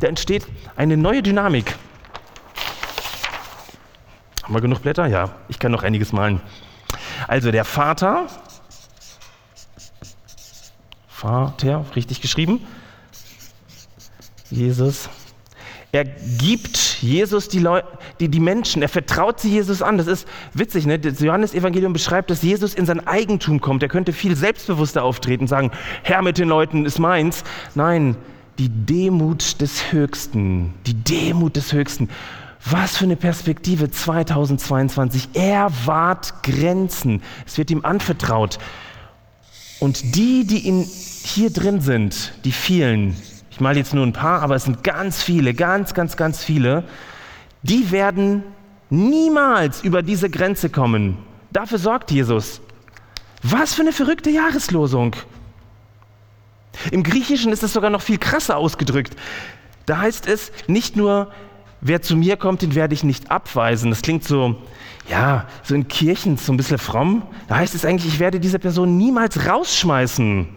Da 0.00 0.08
entsteht 0.08 0.46
eine 0.76 0.96
neue 0.96 1.22
Dynamik. 1.22 1.74
Haben 4.42 4.54
wir 4.54 4.60
genug 4.62 4.82
Blätter? 4.82 5.06
Ja, 5.06 5.36
ich 5.48 5.58
kann 5.58 5.70
noch 5.70 5.82
einiges 5.82 6.12
malen. 6.12 6.40
Also 7.28 7.50
der 7.50 7.64
Vater, 7.64 8.26
Vater, 11.06 11.84
richtig 11.94 12.22
geschrieben, 12.22 12.66
Jesus, 14.50 15.10
er 15.92 16.04
gibt 16.04 17.02
Jesus 17.02 17.48
die, 17.48 17.58
Leu 17.58 17.82
die, 18.20 18.28
die 18.28 18.40
Menschen, 18.40 18.82
er 18.82 18.88
vertraut 18.88 19.38
sie 19.38 19.50
Jesus 19.50 19.82
an. 19.82 19.98
Das 19.98 20.06
ist 20.06 20.26
witzig, 20.54 20.86
ne? 20.86 20.98
das 20.98 21.20
Johannes-Evangelium 21.20 21.92
beschreibt, 21.92 22.30
dass 22.30 22.42
Jesus 22.42 22.74
in 22.74 22.86
sein 22.86 23.06
Eigentum 23.06 23.60
kommt. 23.60 23.82
Er 23.82 23.88
könnte 23.88 24.12
viel 24.12 24.34
selbstbewusster 24.34 25.04
auftreten 25.04 25.44
und 25.44 25.48
sagen, 25.48 25.70
Herr 26.02 26.22
mit 26.22 26.38
den 26.38 26.48
Leuten 26.48 26.86
ist 26.86 26.98
meins. 26.98 27.44
Nein, 27.74 28.16
die 28.58 28.68
Demut 28.68 29.60
des 29.60 29.92
Höchsten, 29.92 30.74
die 30.86 30.94
Demut 30.94 31.56
des 31.56 31.72
Höchsten. 31.72 32.08
Was 32.68 32.98
für 32.98 33.04
eine 33.04 33.16
Perspektive 33.16 33.90
2022. 33.90 35.30
Er 35.32 35.70
wahrt 35.86 36.42
Grenzen. 36.42 37.22
Es 37.46 37.56
wird 37.56 37.70
ihm 37.70 37.84
anvertraut. 37.84 38.58
Und 39.78 40.14
die, 40.14 40.46
die 40.46 40.68
in, 40.68 40.82
hier 40.82 41.50
drin 41.50 41.80
sind, 41.80 42.34
die 42.44 42.52
vielen, 42.52 43.16
ich 43.50 43.60
male 43.60 43.78
jetzt 43.78 43.94
nur 43.94 44.06
ein 44.06 44.12
paar, 44.12 44.42
aber 44.42 44.56
es 44.56 44.64
sind 44.64 44.84
ganz 44.84 45.22
viele, 45.22 45.54
ganz, 45.54 45.94
ganz, 45.94 46.18
ganz 46.18 46.44
viele, 46.44 46.84
die 47.62 47.90
werden 47.90 48.42
niemals 48.90 49.82
über 49.82 50.02
diese 50.02 50.28
Grenze 50.28 50.68
kommen. 50.68 51.16
Dafür 51.52 51.78
sorgt 51.78 52.10
Jesus. 52.10 52.60
Was 53.42 53.72
für 53.74 53.82
eine 53.82 53.92
verrückte 53.92 54.28
Jahreslosung. 54.28 55.16
Im 56.90 57.02
Griechischen 57.02 57.52
ist 57.52 57.62
es 57.62 57.72
sogar 57.72 57.90
noch 57.90 58.02
viel 58.02 58.18
krasser 58.18 58.56
ausgedrückt. 58.56 59.16
Da 59.86 59.98
heißt 59.98 60.26
es 60.26 60.52
nicht 60.66 60.96
nur, 60.96 61.32
wer 61.80 62.02
zu 62.02 62.16
mir 62.16 62.36
kommt, 62.36 62.62
den 62.62 62.74
werde 62.74 62.94
ich 62.94 63.04
nicht 63.04 63.30
abweisen. 63.30 63.90
Das 63.90 64.02
klingt 64.02 64.24
so, 64.24 64.56
ja, 65.08 65.46
so 65.62 65.74
in 65.74 65.88
Kirchen 65.88 66.36
so 66.36 66.52
ein 66.52 66.56
bisschen 66.56 66.78
fromm. 66.78 67.22
Da 67.48 67.56
heißt 67.56 67.74
es 67.74 67.84
eigentlich, 67.84 68.14
ich 68.14 68.20
werde 68.20 68.40
diese 68.40 68.58
Person 68.58 68.96
niemals 68.96 69.46
rausschmeißen. 69.46 70.48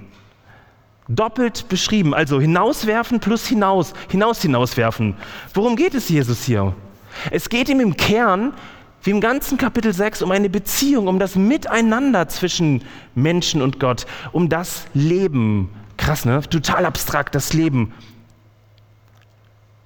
Doppelt 1.10 1.68
beschrieben, 1.68 2.14
also 2.14 2.40
hinauswerfen 2.40 3.20
plus 3.20 3.46
hinaus, 3.46 3.94
hinaus 4.10 4.42
hinauswerfen. 4.42 5.16
Worum 5.54 5.76
geht 5.76 5.96
es 5.96 6.08
Jesus 6.08 6.44
hier? 6.44 6.74
Es 7.30 7.50
geht 7.50 7.68
ihm 7.68 7.82
im 7.82 7.98
Kern, 7.98 8.54
wie 9.04 9.12
im 9.12 9.20
ganzen 9.20 9.58
Kapitel 9.58 9.94
6, 9.94 10.22
um 10.22 10.32
eine 10.32 10.50
Beziehung, 10.50 11.08
um 11.08 11.20
das 11.20 11.36
Miteinander 11.36 12.30
zwischen 12.30 12.84
Menschen 13.16 13.62
und 13.62 13.80
Gott, 13.80 14.06
um 14.32 14.48
das 14.48 14.86
Leben. 14.94 15.70
Krass, 16.04 16.26
ne? 16.26 16.42
Total 16.42 16.86
abstrakt, 16.86 17.34
das 17.34 17.54
Leben. 17.54 17.94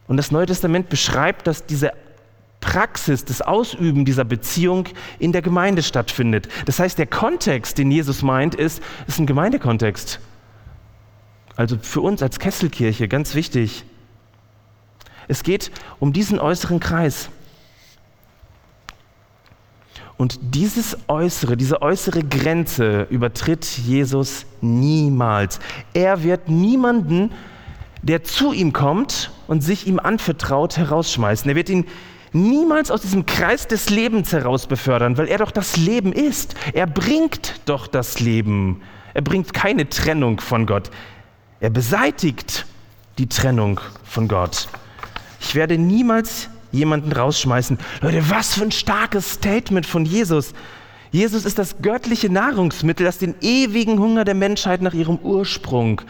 Und 0.08 0.18
das 0.18 0.32
Neue 0.32 0.48
Testament 0.48 0.90
beschreibt, 0.90 1.46
dass 1.46 1.68
diese 1.68 1.92
Praxis, 2.60 3.24
das 3.24 3.44
Ausüben 3.44 4.04
dieser 4.04 4.24
Beziehung 4.24 4.86
in 5.20 5.32
der 5.32 5.44
Gemeinde 5.44 5.84
stattfindet. 5.84 6.48
Das 6.66 6.80
heißt, 6.80 6.98
der 6.98 7.06
Kontext, 7.06 7.78
den 7.78 7.92
Jesus 7.92 8.24
meint, 8.24 8.56
ist, 8.56 8.82
ist 9.06 9.20
ein 9.20 9.28
Gemeindekontext. 9.28 10.20
Also 11.56 11.78
für 11.80 12.02
uns 12.02 12.24
als 12.24 12.40
Kesselkirche 12.40 13.08
ganz 13.08 13.36
wichtig. 13.36 13.86
Es 15.28 15.44
geht 15.44 15.70
um 16.00 16.14
diesen 16.14 16.40
äußeren 16.40 16.80
Kreis. 16.80 17.30
Und 20.18 20.40
dieses 20.42 20.98
äußere, 21.08 21.58
diese 21.58 21.82
äußere 21.82 22.24
Grenze 22.24 23.08
übertritt 23.10 23.66
Jesus 23.66 24.46
niemals. 24.62 25.60
Er 25.94 26.24
wird 26.24 26.50
niemanden 26.50 27.32
der 28.02 28.24
zu 28.24 28.54
ihm 28.54 28.74
kommt 28.74 29.32
und 29.48 29.62
sich 29.62 29.88
ihm 29.88 30.00
anvertraut, 30.00 30.78
herausschmeißen. 30.78 31.50
Er 31.50 31.56
wird 31.56 31.70
ihn 31.70 31.86
niemals 32.32 32.92
aus 32.92 33.02
diesem 33.02 33.26
Kreis 33.26 33.68
des 33.68 33.90
Lebens 33.90 34.32
heraus 34.32 34.68
befördern, 34.68 35.18
weil 35.18 35.28
er 35.28 35.40
doch 35.40 35.52
das 35.52 35.78
Leben 35.78 36.14
ist. 36.14 36.56
Er 36.74 36.88
bringt 36.88 37.60
doch 37.66 37.88
das 37.88 38.20
Leben. 38.20 38.82
Er 39.14 39.22
bringt 39.22 39.54
keine 39.54 39.90
Trennung 39.90 40.40
von 40.40 40.66
Gott. 40.66 40.90
Er 41.60 41.70
beseitigt 41.70 42.66
die 43.18 43.28
Trennung 43.28 43.80
von 44.04 44.28
Gott. 44.28 44.68
Ich 45.40 45.56
werde 45.56 45.78
niemals 45.78 46.50
jemanden 46.78 47.12
rausschmeißen. 47.12 47.78
Leute, 48.02 48.30
was 48.30 48.54
für 48.54 48.64
ein 48.64 48.72
starkes 48.72 49.34
Statement 49.34 49.86
von 49.86 50.06
Jesus. 50.06 50.54
Jesus 51.12 51.46
ist 51.46 51.58
das 51.58 51.82
göttliche 51.82 52.30
Nahrungsmittel, 52.30 53.06
das 53.06 53.18
den 53.18 53.36
ewigen 53.42 54.00
Hunger 54.00 54.24
der 54.24 54.36
Menschheit 54.36 54.82
nach 54.82 54.94
ihrem 54.94 55.18
Ursprung 55.18 56.02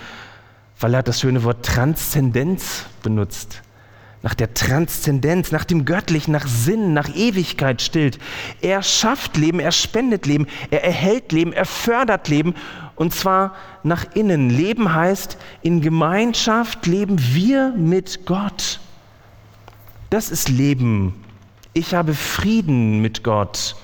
weil 0.80 0.94
er 0.94 1.04
das 1.04 1.22
schöne 1.22 1.44
Wort 1.44 1.66
Transzendenz 1.66 2.86
benutzt. 3.02 3.62
Nach 4.24 4.34
der 4.34 4.54
Transzendenz, 4.54 5.52
nach 5.52 5.64
dem 5.64 5.86
Göttlichen, 5.86 6.32
nach 6.32 6.48
Sinn, 6.48 6.94
nach 6.94 7.16
Ewigkeit 7.16 7.82
stillt. 7.82 8.18
Er 8.62 8.82
schafft 8.82 9.38
Leben, 9.38 9.60
er 9.60 9.72
spendet 9.72 10.26
Leben, 10.26 10.48
er 10.72 10.84
erhält 10.84 11.32
Leben, 11.32 11.54
er 11.54 11.66
fördert 11.66 12.28
Leben 12.28 12.56
und 12.96 13.14
zwar 13.14 13.56
nach 13.84 14.06
innen. 14.16 14.50
Leben 14.50 14.94
heißt, 14.94 15.38
in 15.62 15.82
Gemeinschaft 15.82 16.88
leben 16.88 17.18
wir 17.34 17.74
mit 17.78 18.26
Gott. 18.26 18.80
Das 20.10 20.30
ist 20.30 20.50
Leben. 20.50 21.14
Ich 21.74 21.94
habe 21.94 22.14
Frieden 22.14 23.02
mit 23.02 23.24
Gott. 23.24 23.76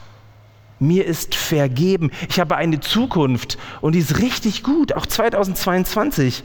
Mir 0.79 1.05
ist 1.05 1.35
vergeben. 1.35 2.11
Ich 2.29 2.39
habe 2.39 2.55
eine 2.55 2.79
Zukunft 2.79 3.57
und 3.81 3.93
die 3.93 3.99
ist 3.99 4.19
richtig 4.19 4.63
gut, 4.63 4.93
auch 4.93 5.05
2022. 5.05 6.43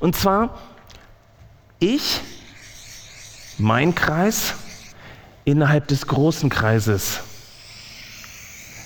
Und 0.00 0.16
zwar 0.16 0.58
ich, 1.78 2.20
mein 3.58 3.94
Kreis, 3.94 4.54
innerhalb 5.44 5.88
des 5.88 6.06
großen 6.06 6.50
Kreises. 6.50 7.20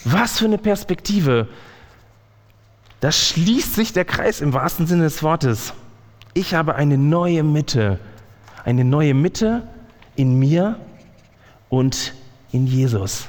Was 0.04 0.38
für 0.38 0.46
eine 0.46 0.58
Perspektive. 0.58 1.48
Da 3.00 3.12
schließt 3.12 3.74
sich 3.74 3.92
der 3.92 4.04
Kreis 4.04 4.40
im 4.40 4.52
wahrsten 4.52 4.86
Sinne 4.86 5.04
des 5.04 5.22
Wortes. 5.22 5.72
Ich 6.34 6.54
habe 6.54 6.74
eine 6.74 6.98
neue 6.98 7.42
Mitte. 7.42 8.00
Eine 8.68 8.84
neue 8.84 9.14
Mitte 9.14 9.66
in 10.14 10.38
mir 10.38 10.78
und 11.70 12.12
in 12.52 12.66
Jesus. 12.66 13.28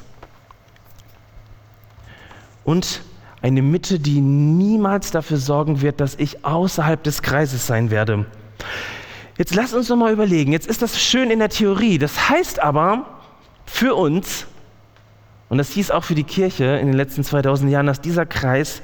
Und 2.66 3.00
eine 3.42 3.62
Mitte, 3.62 4.02
die 4.02 4.20
niemals 4.20 5.12
dafür 5.12 5.38
sorgen 5.38 5.80
wird, 5.80 6.02
dass 6.02 6.16
ich 6.16 6.44
außerhalb 6.44 7.02
des 7.04 7.22
Kreises 7.22 7.66
sein 7.66 7.90
werde. 7.90 8.26
Jetzt 9.38 9.56
lass 9.56 9.74
uns 9.74 9.88
noch 9.88 9.96
mal 9.96 10.12
überlegen. 10.12 10.52
Jetzt 10.52 10.68
ist 10.68 10.82
das 10.82 11.02
schön 11.02 11.32
in 11.32 11.40
der 11.40 11.48
Theorie. 11.48 11.98
Das 12.00 12.30
heißt 12.30 12.62
aber 12.62 13.06
für 13.66 13.96
uns, 13.96 14.46
und 15.48 15.58
das 15.58 15.70
hieß 15.70 15.92
auch 15.92 16.04
für 16.04 16.16
die 16.16 16.26
Kirche 16.26 16.66
in 16.66 16.88
den 16.88 16.98
letzten 16.98 17.24
2000 17.24 17.72
Jahren, 17.72 17.86
dass 17.86 18.02
dieser 18.02 18.26
Kreis 18.26 18.82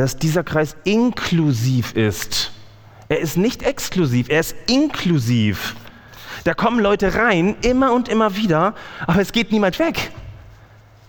dass 0.00 0.16
dieser 0.16 0.42
Kreis 0.42 0.76
inklusiv 0.84 1.92
ist. 1.92 2.52
Er 3.10 3.20
ist 3.20 3.36
nicht 3.36 3.62
exklusiv, 3.62 4.30
er 4.30 4.40
ist 4.40 4.56
inklusiv. 4.66 5.76
Da 6.44 6.54
kommen 6.54 6.80
Leute 6.80 7.16
rein, 7.16 7.54
immer 7.60 7.92
und 7.92 8.08
immer 8.08 8.34
wieder, 8.34 8.74
aber 9.06 9.20
es 9.20 9.32
geht 9.32 9.52
niemand 9.52 9.78
weg. 9.78 10.10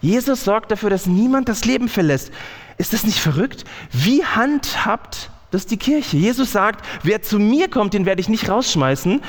Jesus 0.01 0.43
sorgt 0.43 0.71
dafür, 0.71 0.89
dass 0.89 1.05
niemand 1.05 1.47
das 1.47 1.63
Leben 1.63 1.87
verlässt. 1.87 2.33
Ist 2.77 2.91
das 2.91 3.05
nicht 3.05 3.19
verrückt? 3.19 3.63
Wie 3.93 4.25
handhabt 4.25 5.29
das 5.51 5.65
die 5.67 5.77
Kirche? 5.77 6.17
Jesus 6.17 6.51
sagt, 6.51 6.85
wer 7.03 7.21
zu 7.21 7.39
mir 7.39 7.69
kommt, 7.69 7.93
den 7.93 8.05
werde 8.05 8.19
ich 8.19 8.27
nicht 8.27 8.49
rausschmeißen. 8.49 9.21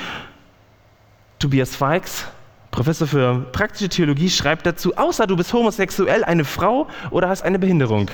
Tobias 1.38 1.76
Feix, 1.76 2.24
Professor 2.72 3.06
für 3.06 3.46
praktische 3.52 3.90
Theologie, 3.90 4.28
schreibt 4.28 4.66
dazu, 4.66 4.96
außer 4.96 5.28
du 5.28 5.36
bist 5.36 5.52
homosexuell, 5.52 6.24
eine 6.24 6.44
Frau 6.44 6.88
oder 7.10 7.28
hast 7.28 7.42
eine 7.42 7.60
Behinderung. 7.60 8.10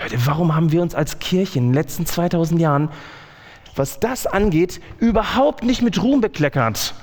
Leute, 0.00 0.26
warum 0.26 0.54
haben 0.54 0.72
wir 0.72 0.80
uns 0.80 0.94
als 0.94 1.18
Kirche 1.18 1.58
in 1.58 1.68
den 1.68 1.74
letzten 1.74 2.06
2000 2.06 2.60
Jahren, 2.60 2.88
was 3.76 4.00
das 4.00 4.26
angeht, 4.26 4.80
überhaupt 4.98 5.62
nicht 5.62 5.82
mit 5.82 6.02
Ruhm 6.02 6.20
bekleckert? 6.20 6.94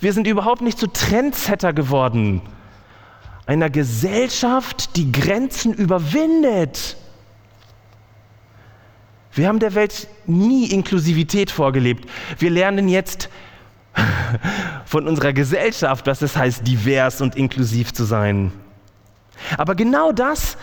Wir 0.00 0.12
sind 0.12 0.26
überhaupt 0.26 0.62
nicht 0.62 0.78
zu 0.78 0.88
Trendsetter 0.88 1.72
geworden. 1.72 2.42
Einer 3.46 3.70
Gesellschaft, 3.70 4.96
die 4.96 5.12
Grenzen 5.12 5.72
überwindet. 5.72 6.96
Wir 9.32 9.46
haben 9.46 9.60
der 9.60 9.74
Welt 9.74 10.08
nie 10.26 10.66
Inklusivität 10.66 11.52
vorgelebt. 11.52 12.08
Wir 12.38 12.50
lernen 12.50 12.88
jetzt 12.88 13.30
von 14.86 15.06
unserer 15.06 15.32
Gesellschaft, 15.32 16.06
was 16.08 16.20
es 16.20 16.36
heißt, 16.36 16.66
divers 16.66 17.20
und 17.20 17.36
inklusiv 17.36 17.92
zu 17.92 18.04
sein. 18.04 18.52
Aber 19.56 19.76
genau 19.76 20.10
das 20.10 20.56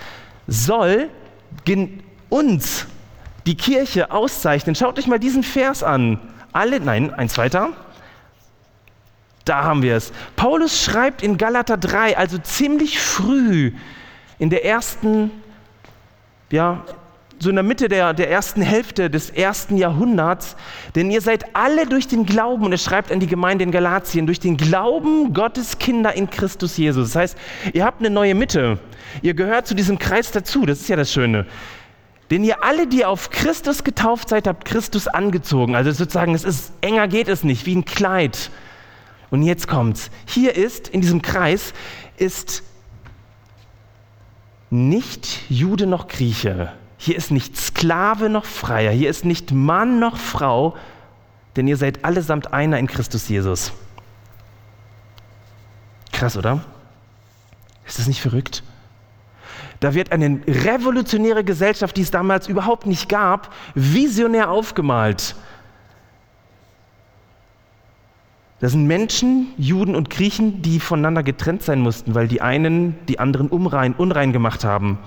soll 0.50 1.10
uns, 2.30 2.88
die 3.46 3.56
Kirche, 3.56 4.12
auszeichnen. 4.12 4.76
Schaut 4.76 5.00
euch 5.00 5.08
mal 5.08 5.20
diesen 5.20 5.44
Vers 5.44 5.84
an. 5.84 6.20
Alle, 6.52 6.80
nein, 6.80 7.14
eins 7.14 7.38
weiter. 7.38 7.70
Da 9.46 9.64
haben 9.64 9.82
wir 9.82 9.96
es. 9.96 10.12
Paulus 10.36 10.84
schreibt 10.84 11.24
in 11.24 11.38
Galater 11.38 11.78
3, 11.78 12.18
also 12.18 12.38
ziemlich 12.38 13.00
früh 13.00 13.72
in 14.38 14.50
der 14.50 14.66
ersten, 14.66 15.32
ja, 16.52 16.84
so 17.40 17.50
in 17.50 17.56
der 17.56 17.64
Mitte 17.64 17.88
der, 17.88 18.14
der 18.14 18.30
ersten 18.30 18.62
Hälfte 18.62 19.10
des 19.10 19.30
ersten 19.30 19.78
Jahrhunderts, 19.78 20.56
denn 20.96 21.10
ihr 21.10 21.22
seid 21.22 21.56
alle 21.56 21.86
durch 21.86 22.08
den 22.08 22.26
Glauben, 22.26 22.66
und 22.66 22.72
er 22.74 22.78
schreibt 22.78 23.12
an 23.12 23.20
die 23.20 23.28
Gemeinde 23.28 23.64
in 23.64 23.72
Galatien, 23.72 24.26
durch 24.26 24.40
den 24.40 24.58
Glauben 24.58 25.34
Gottes 25.34 25.80
Kinder 25.80 26.14
in 26.14 26.30
Christus 26.30 26.78
Jesus. 26.78 27.14
Das 27.14 27.16
heißt, 27.16 27.38
ihr 27.74 27.86
habt 27.86 28.02
eine 28.02 28.10
neue 28.10 28.36
Mitte. 28.36 28.80
Ihr 29.22 29.34
gehört 29.34 29.68
zu 29.68 29.76
diesem 29.76 30.00
Kreis 30.00 30.32
dazu. 30.32 30.66
Das 30.66 30.82
ist 30.82 30.90
ja 30.90 30.96
das 30.96 31.12
Schöne. 31.12 31.46
Denn 32.30 32.44
ihr 32.44 32.64
alle, 32.64 32.88
die 32.88 33.06
auf 33.06 33.32
Christus 33.32 33.84
getauft 33.84 34.30
seid, 34.30 34.48
habt 34.48 34.66
Christus 34.66 35.08
angezogen. 35.08 35.76
Also 35.76 35.92
sozusagen, 35.92 36.36
es 36.36 36.44
ist 36.44 36.72
enger 36.82 37.08
geht 37.08 37.28
es 37.28 37.44
nicht, 37.44 37.66
wie 37.66 37.76
ein 37.76 37.86
Kleid. 37.86 38.52
Und 39.32 39.44
jetzt 39.44 39.68
kommt's. 39.68 40.12
Hier 40.26 40.56
ist, 40.56 40.88
in 40.88 41.02
diesem 41.02 41.22
Kreis, 41.22 41.74
ist 42.18 42.64
nicht 44.70 45.50
Jude 45.50 45.88
noch 45.88 46.08
Grieche. 46.08 46.72
Hier 46.98 47.16
ist 47.16 47.32
nicht 47.32 47.58
Sklave 47.58 48.30
noch 48.30 48.46
Freier. 48.46 48.92
Hier 48.92 49.10
ist 49.10 49.26
nicht 49.26 49.52
Mann 49.52 50.00
noch 50.00 50.18
Frau, 50.18 50.76
denn 51.56 51.68
ihr 51.68 51.78
seid 51.78 52.06
allesamt 52.06 52.54
einer 52.54 52.78
in 52.78 52.88
Christus 52.88 53.28
Jesus. 53.30 53.72
Krass, 56.12 56.38
oder? 56.38 56.64
Ist 57.88 57.98
das 57.98 58.08
nicht 58.08 58.22
verrückt? 58.22 58.64
Da 59.80 59.94
wird 59.94 60.12
eine 60.12 60.42
revolutionäre 60.46 61.44
Gesellschaft, 61.44 61.96
die 61.96 62.02
es 62.02 62.12
damals 62.12 62.48
überhaupt 62.48 62.86
nicht 62.86 63.08
gab, 63.08 63.54
visionär 63.76 64.50
aufgemalt. 64.50 65.36
Das 68.60 68.74
sind 68.74 68.88
Menschen, 68.88 69.48
Juden 69.58 69.96
und 69.96 70.10
Griechen, 70.10 70.62
die 70.62 70.82
voneinander 70.82 71.24
getrennt 71.24 71.64
sein 71.64 71.80
mussten, 71.80 72.14
weil 72.14 72.28
die 72.28 72.42
einen 72.42 72.98
die 73.08 73.20
anderen 73.20 73.48
unrein, 73.48 73.94
unrein 73.94 74.34
gemacht 74.34 74.66
haben. 74.66 75.00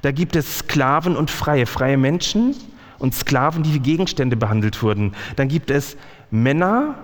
Da 0.00 0.10
gibt 0.10 0.36
es 0.36 0.60
Sklaven 0.60 1.16
und 1.16 1.30
Freie, 1.30 1.66
freie 1.66 1.98
Menschen 1.98 2.56
und 2.98 3.14
Sklaven, 3.14 3.62
die 3.62 3.74
wie 3.74 3.80
Gegenstände 3.80 4.36
behandelt 4.36 4.82
wurden. 4.82 5.12
Dann 5.36 5.48
gibt 5.48 5.70
es 5.70 5.98
Männer, 6.30 6.94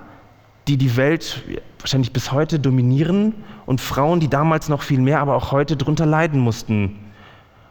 die 0.69 0.77
die 0.77 0.97
Welt 0.97 1.43
wahrscheinlich 1.81 2.13
bis 2.13 2.33
heute 2.33 2.59
dominieren 2.59 3.35
und 3.67 3.81
Frauen, 3.81 4.21
die 4.21 4.29
damals 4.29 4.69
noch 4.69 4.83
viel 4.83 5.01
mehr, 5.01 5.21
aber 5.21 5.35
auch 5.35 5.53
heute 5.53 5.77
darunter 5.77 6.07
leiden 6.07 6.41
mussten. 6.41 6.99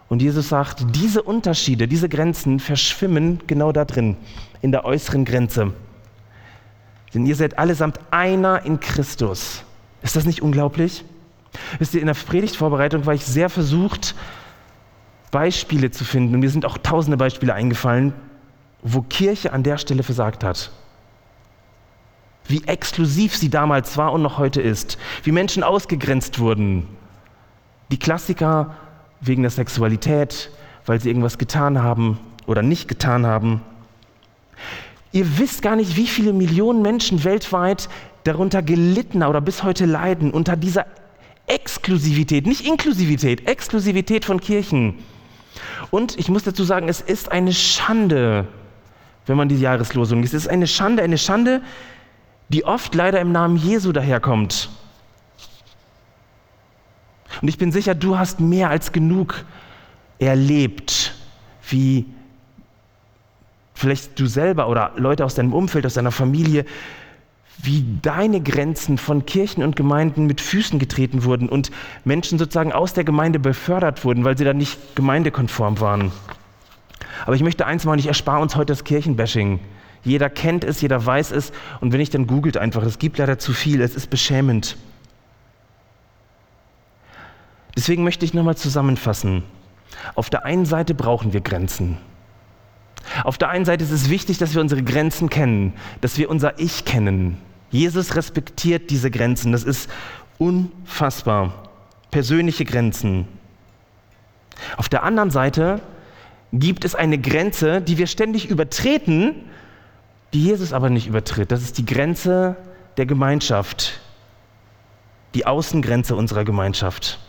Und 0.09 0.21
Jesus 0.21 0.49
sagt, 0.49 0.85
diese 0.93 1.23
Unterschiede, 1.23 1.87
diese 1.87 2.09
Grenzen 2.09 2.59
verschwimmen 2.59 3.39
genau 3.47 3.71
da 3.71 3.85
drin, 3.85 4.17
in 4.61 4.73
der 4.73 4.83
äußeren 4.83 5.23
Grenze. 5.23 5.73
Denn 7.13 7.25
ihr 7.25 7.35
seid 7.35 7.57
allesamt 7.57 7.99
einer 8.11 8.65
in 8.65 8.79
Christus. 8.79 9.63
Ist 10.01 10.15
das 10.15 10.25
nicht 10.25 10.41
unglaublich? 10.41 11.05
Wisst 11.79 11.93
ihr, 11.93 12.01
in 12.01 12.07
der 12.07 12.13
Predigtvorbereitung 12.13 13.05
war 13.05 13.13
ich 13.13 13.25
sehr 13.25 13.49
versucht, 13.49 14.15
Beispiele 15.31 15.91
zu 15.91 16.03
finden. 16.03 16.35
Und 16.35 16.41
mir 16.41 16.49
sind 16.49 16.65
auch 16.65 16.77
tausende 16.77 17.17
Beispiele 17.17 17.53
eingefallen, 17.53 18.13
wo 18.81 19.01
Kirche 19.01 19.53
an 19.53 19.63
der 19.63 19.77
Stelle 19.77 20.03
versagt 20.03 20.43
hat. 20.43 20.71
Wie 22.51 22.63
exklusiv 22.67 23.35
sie 23.35 23.49
damals 23.49 23.97
war 23.97 24.13
und 24.13 24.21
noch 24.21 24.37
heute 24.37 24.61
ist. 24.61 24.97
Wie 25.23 25.31
Menschen 25.31 25.63
ausgegrenzt 25.63 26.39
wurden. 26.39 26.87
Die 27.91 27.99
Klassiker 27.99 28.75
wegen 29.21 29.41
der 29.41 29.51
Sexualität, 29.51 30.51
weil 30.85 30.99
sie 30.99 31.09
irgendwas 31.09 31.37
getan 31.37 31.81
haben 31.81 32.19
oder 32.45 32.61
nicht 32.61 32.87
getan 32.87 33.25
haben. 33.25 33.61
Ihr 35.11 35.37
wisst 35.39 35.61
gar 35.61 35.75
nicht, 35.75 35.95
wie 35.97 36.07
viele 36.07 36.33
Millionen 36.33 36.81
Menschen 36.81 37.23
weltweit 37.23 37.89
darunter 38.23 38.61
gelitten 38.61 39.23
oder 39.23 39.41
bis 39.41 39.63
heute 39.63 39.85
leiden, 39.85 40.31
unter 40.31 40.55
dieser 40.55 40.85
Exklusivität, 41.47 42.45
nicht 42.45 42.65
Inklusivität, 42.65 43.47
Exklusivität 43.47 44.25
von 44.25 44.39
Kirchen. 44.39 44.99
Und 45.89 46.17
ich 46.17 46.29
muss 46.29 46.43
dazu 46.43 46.63
sagen, 46.63 46.87
es 46.87 47.01
ist 47.01 47.31
eine 47.31 47.51
Schande, 47.51 48.47
wenn 49.25 49.37
man 49.37 49.49
die 49.49 49.59
Jahreslosung 49.59 50.21
liest. 50.21 50.33
Es 50.33 50.43
ist 50.43 50.49
eine 50.49 50.67
Schande, 50.67 51.03
eine 51.03 51.17
Schande, 51.17 51.61
die 52.51 52.65
oft 52.65 52.93
leider 52.95 53.19
im 53.21 53.31
Namen 53.31 53.55
Jesu 53.55 53.91
daherkommt. 53.93 54.69
Und 57.41 57.47
ich 57.47 57.57
bin 57.57 57.71
sicher, 57.71 57.95
du 57.95 58.17
hast 58.17 58.41
mehr 58.41 58.69
als 58.69 58.91
genug 58.91 59.45
erlebt, 60.19 61.15
wie 61.69 62.05
vielleicht 63.73 64.19
du 64.19 64.27
selber 64.27 64.67
oder 64.67 64.91
Leute 64.97 65.23
aus 65.23 65.35
deinem 65.35 65.53
Umfeld, 65.53 65.85
aus 65.85 65.93
deiner 65.93 66.11
Familie, 66.11 66.65
wie 67.63 67.85
deine 68.01 68.41
Grenzen 68.41 68.97
von 68.97 69.25
Kirchen 69.25 69.63
und 69.63 69.75
Gemeinden 69.75 70.25
mit 70.25 70.41
Füßen 70.41 70.77
getreten 70.77 71.23
wurden 71.23 71.47
und 71.47 71.71
Menschen 72.03 72.37
sozusagen 72.37 72.73
aus 72.73 72.93
der 72.93 73.05
Gemeinde 73.05 73.39
befördert 73.39 74.03
wurden, 74.03 74.25
weil 74.25 74.37
sie 74.37 74.43
dann 74.43 74.57
nicht 74.57 74.95
gemeindekonform 74.95 75.79
waren. 75.79 76.11
Aber 77.25 77.35
ich 77.35 77.43
möchte 77.43 77.65
eins 77.65 77.85
machen, 77.85 77.99
ich 77.99 78.07
erspare 78.07 78.41
uns 78.41 78.55
heute 78.55 78.73
das 78.73 78.83
Kirchenbashing. 78.83 79.59
Jeder 80.03 80.29
kennt 80.29 80.63
es, 80.63 80.81
jeder 80.81 81.05
weiß 81.05 81.31
es 81.31 81.51
und 81.79 81.93
wenn 81.93 82.01
ich 82.01 82.09
dann 82.09 82.27
googelt 82.27 82.57
einfach, 82.57 82.83
es 82.83 82.99
gibt 82.99 83.17
leider 83.17 83.37
zu 83.37 83.53
viel, 83.53 83.81
es 83.81 83.95
ist 83.95 84.09
beschämend. 84.09 84.77
Deswegen 87.75 88.03
möchte 88.03 88.25
ich 88.25 88.33
nochmal 88.33 88.57
zusammenfassen. 88.57 89.43
Auf 90.15 90.29
der 90.29 90.45
einen 90.45 90.65
Seite 90.65 90.93
brauchen 90.93 91.33
wir 91.33 91.41
Grenzen. 91.41 91.97
Auf 93.23 93.37
der 93.37 93.49
einen 93.49 93.65
Seite 93.65 93.83
ist 93.83 93.91
es 93.91 94.09
wichtig, 94.09 94.37
dass 94.37 94.53
wir 94.53 94.61
unsere 94.61 94.83
Grenzen 94.83 95.29
kennen, 95.29 95.73
dass 96.01 96.17
wir 96.17 96.29
unser 96.29 96.59
Ich 96.59 96.85
kennen. 96.85 97.37
Jesus 97.71 98.15
respektiert 98.15 98.89
diese 98.89 99.09
Grenzen. 99.11 99.51
Das 99.51 99.63
ist 99.63 99.89
unfassbar. 100.37 101.69
Persönliche 102.11 102.65
Grenzen. 102.65 103.27
Auf 104.77 104.89
der 104.89 105.03
anderen 105.03 105.31
Seite 105.31 105.81
gibt 106.51 106.83
es 106.83 106.95
eine 106.95 107.17
Grenze, 107.17 107.81
die 107.81 107.97
wir 107.97 108.07
ständig 108.07 108.49
übertreten, 108.49 109.35
die 110.33 110.43
Jesus 110.43 110.73
aber 110.73 110.89
nicht 110.89 111.07
übertritt. 111.07 111.51
Das 111.51 111.61
ist 111.61 111.77
die 111.77 111.85
Grenze 111.85 112.55
der 112.97 113.05
Gemeinschaft, 113.05 113.99
die 115.33 115.45
Außengrenze 115.45 116.15
unserer 116.15 116.43
Gemeinschaft. 116.43 117.19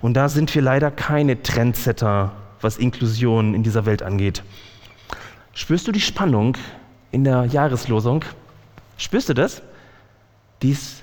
Und 0.00 0.14
da 0.14 0.28
sind 0.28 0.54
wir 0.54 0.62
leider 0.62 0.90
keine 0.90 1.42
Trendsetter 1.42 2.32
was 2.60 2.78
Inklusion 2.78 3.54
in 3.54 3.62
dieser 3.62 3.86
Welt 3.86 4.02
angeht. 4.02 4.42
Spürst 5.54 5.86
du 5.86 5.92
die 5.92 6.00
Spannung 6.00 6.56
in 7.12 7.24
der 7.24 7.44
Jahreslosung? 7.44 8.24
Spürst 8.98 9.28
du 9.28 9.34
das? 9.34 9.62
Dies, 10.62 11.02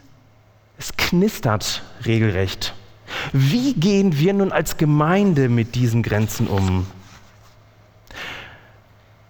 es 0.78 0.96
knistert 0.98 1.84
regelrecht. 2.06 2.74
Wie 3.32 3.74
gehen 3.74 4.18
wir 4.18 4.34
nun 4.34 4.52
als 4.52 4.78
Gemeinde 4.78 5.50
mit 5.50 5.76
diesen 5.76 6.04
Grenzen 6.04 6.48
um? 6.48 6.88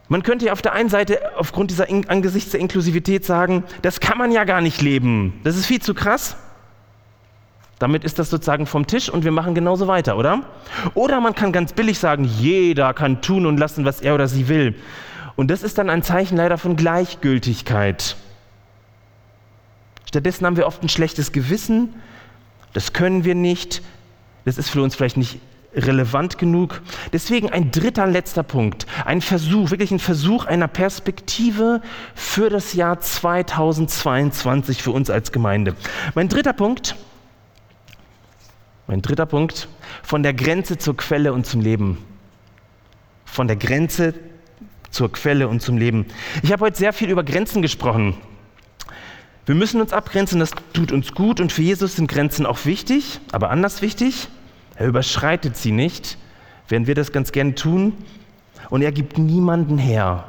Man 0.09 0.23
könnte 0.23 0.45
ja 0.45 0.53
auf 0.53 0.61
der 0.61 0.73
einen 0.73 0.89
Seite 0.89 1.37
aufgrund 1.37 1.71
dieser 1.71 1.87
angesichts 1.89 2.51
der 2.51 2.59
Inklusivität 2.59 3.25
sagen, 3.25 3.63
das 3.81 3.99
kann 3.99 4.17
man 4.17 4.31
ja 4.31 4.43
gar 4.43 4.61
nicht 4.61 4.81
leben. 4.81 5.39
Das 5.43 5.55
ist 5.55 5.65
viel 5.65 5.81
zu 5.81 5.93
krass. 5.93 6.35
Damit 7.79 8.03
ist 8.03 8.19
das 8.19 8.29
sozusagen 8.29 8.65
vom 8.65 8.87
Tisch 8.87 9.09
und 9.09 9.23
wir 9.23 9.31
machen 9.31 9.55
genauso 9.55 9.87
weiter, 9.87 10.17
oder? 10.17 10.43
Oder 10.93 11.19
man 11.19 11.35
kann 11.35 11.51
ganz 11.51 11.73
billig 11.73 11.99
sagen, 11.99 12.23
jeder 12.23 12.93
kann 12.93 13.21
tun 13.21 13.45
und 13.45 13.57
lassen, 13.57 13.85
was 13.85 14.01
er 14.01 14.15
oder 14.15 14.27
sie 14.27 14.47
will. 14.47 14.75
Und 15.35 15.49
das 15.49 15.63
ist 15.63 15.77
dann 15.77 15.89
ein 15.89 16.03
Zeichen 16.03 16.37
leider 16.37 16.57
von 16.57 16.75
Gleichgültigkeit. 16.75 18.15
Stattdessen 20.05 20.45
haben 20.45 20.57
wir 20.57 20.67
oft 20.67 20.83
ein 20.83 20.89
schlechtes 20.89 21.31
Gewissen, 21.31 21.95
das 22.73 22.93
können 22.93 23.23
wir 23.23 23.35
nicht, 23.35 23.81
das 24.45 24.57
ist 24.57 24.69
für 24.69 24.81
uns 24.81 24.95
vielleicht 24.95 25.17
nicht 25.17 25.39
relevant 25.75 26.37
genug. 26.37 26.81
Deswegen 27.11 27.49
ein 27.49 27.71
dritter 27.71 28.07
letzter 28.07 28.43
Punkt, 28.43 28.85
ein 29.05 29.21
Versuch, 29.21 29.71
wirklich 29.71 29.91
ein 29.91 29.99
Versuch 29.99 30.45
einer 30.45 30.67
Perspektive 30.67 31.81
für 32.15 32.49
das 32.49 32.73
Jahr 32.73 32.99
2022 32.99 34.81
für 34.83 34.91
uns 34.91 35.09
als 35.09 35.31
Gemeinde. 35.31 35.75
Mein 36.15 36.29
dritter 36.29 36.53
Punkt, 36.53 36.95
mein 38.87 39.01
dritter 39.01 39.25
Punkt, 39.25 39.67
von 40.01 40.23
der 40.23 40.33
Grenze 40.33 40.77
zur 40.77 40.97
Quelle 40.97 41.33
und 41.33 41.45
zum 41.45 41.61
Leben. 41.61 41.97
Von 43.25 43.47
der 43.47 43.55
Grenze 43.55 44.13
zur 44.91 45.11
Quelle 45.11 45.47
und 45.47 45.61
zum 45.61 45.77
Leben. 45.77 46.05
Ich 46.43 46.51
habe 46.51 46.65
heute 46.65 46.77
sehr 46.77 46.93
viel 46.93 47.09
über 47.09 47.23
Grenzen 47.23 47.61
gesprochen. 47.61 48.15
Wir 49.45 49.55
müssen 49.55 49.81
uns 49.81 49.91
abgrenzen, 49.91 50.39
das 50.39 50.51
tut 50.71 50.91
uns 50.91 51.13
gut 51.13 51.41
und 51.41 51.51
für 51.51 51.63
Jesus 51.63 51.97
sind 51.97 52.07
Grenzen 52.09 52.45
auch 52.45 52.65
wichtig, 52.65 53.19
aber 53.31 53.49
anders 53.49 53.81
wichtig. 53.81 54.29
Er 54.75 54.87
überschreitet 54.87 55.57
sie 55.57 55.71
nicht, 55.71 56.17
während 56.67 56.87
wir 56.87 56.95
das 56.95 57.11
ganz 57.11 57.31
gern 57.31 57.55
tun. 57.55 57.93
Und 58.69 58.81
er 58.81 58.91
gibt 58.91 59.17
niemanden 59.17 59.77
her. 59.77 60.25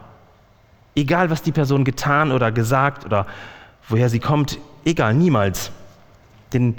Egal, 0.95 1.31
was 1.31 1.43
die 1.43 1.53
Person 1.53 1.85
getan 1.85 2.31
oder 2.31 2.53
gesagt 2.53 3.05
oder 3.05 3.27
woher 3.89 4.09
sie 4.09 4.21
kommt, 4.21 4.59
egal, 4.85 5.15
niemals. 5.15 5.71
Denn 6.53 6.77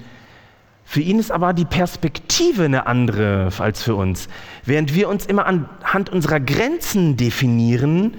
für 0.85 1.01
ihn 1.01 1.19
ist 1.19 1.31
aber 1.31 1.53
die 1.53 1.65
Perspektive 1.65 2.65
eine 2.65 2.87
andere 2.87 3.49
als 3.57 3.81
für 3.81 3.95
uns. 3.95 4.29
Während 4.63 4.93
wir 4.93 5.09
uns 5.09 5.25
immer 5.25 5.45
anhand 5.47 6.09
unserer 6.09 6.39
Grenzen 6.39 7.17
definieren, 7.17 8.15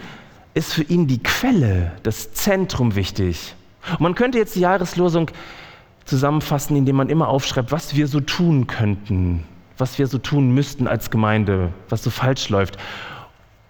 ist 0.55 0.75
für 0.75 0.83
ihn 0.83 1.07
die 1.07 1.23
Quelle, 1.23 1.93
das 2.03 2.33
Zentrum 2.33 2.97
wichtig. 2.97 3.55
Und 3.93 4.01
man 4.01 4.15
könnte 4.15 4.39
jetzt 4.39 4.57
die 4.57 4.61
Jahreslosung 4.61 5.31
zusammenfassen, 6.07 6.77
indem 6.77 6.97
man 6.97 7.09
immer 7.09 7.29
aufschreibt, 7.29 7.73
was 7.73 7.95
wir 7.95 8.07
so 8.07 8.21
tun 8.21 8.67
könnten, 8.67 9.45
was 9.77 9.99
wir 9.99 10.07
so 10.07 10.19
tun 10.19 10.55
müssten 10.55 10.89
als 10.89 11.11
Gemeinde, 11.11 11.73
was 11.89 12.03
so 12.03 12.11
falsch 12.11 12.49
läuft. 12.49 12.79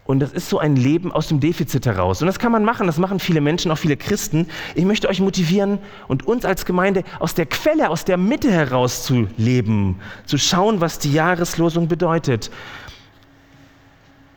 Und 0.05 0.21
das 0.21 0.33
ist 0.33 0.49
so 0.49 0.61
ein 0.61 0.77
Leben 0.77 1.11
aus 1.11 1.27
dem 1.27 1.41
Defizit 1.41 1.85
heraus. 1.85 2.23
Und 2.23 2.27
das 2.27 2.39
kann 2.39 2.53
man 2.53 2.65
machen, 2.65 2.87
das 2.87 2.99
machen 2.99 3.19
viele 3.19 3.41
Menschen, 3.41 3.73
auch 3.73 3.79
viele 3.79 3.97
Christen. 3.97 4.47
Ich 4.77 4.85
möchte 4.85 5.09
euch 5.09 5.21
motivieren 5.21 5.81
und 6.07 6.29
uns 6.29 6.45
als 6.45 6.65
Gemeinde 6.65 7.03
aus 7.19 7.35
der 7.35 7.47
Quelle, 7.47 7.91
aus 7.91 8.05
der 8.05 8.17
Mitte 8.17 8.53
heraus 8.53 9.03
zu 9.03 9.27
leben, 9.37 9.99
zu 10.25 10.39
schauen, 10.39 10.81
was 10.81 11.01
die 11.01 11.13
Jahreslosung 11.13 11.89
bedeutet. 11.89 12.53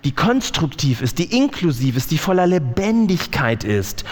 Die 0.06 0.12
konstruktiv 0.12 1.02
ist, 1.02 1.20
die 1.20 1.38
inklusiv 1.38 1.98
ist, 1.98 2.10
die 2.10 2.18
voller 2.18 2.48
Lebendigkeit 2.48 3.64
ist. 3.64 4.06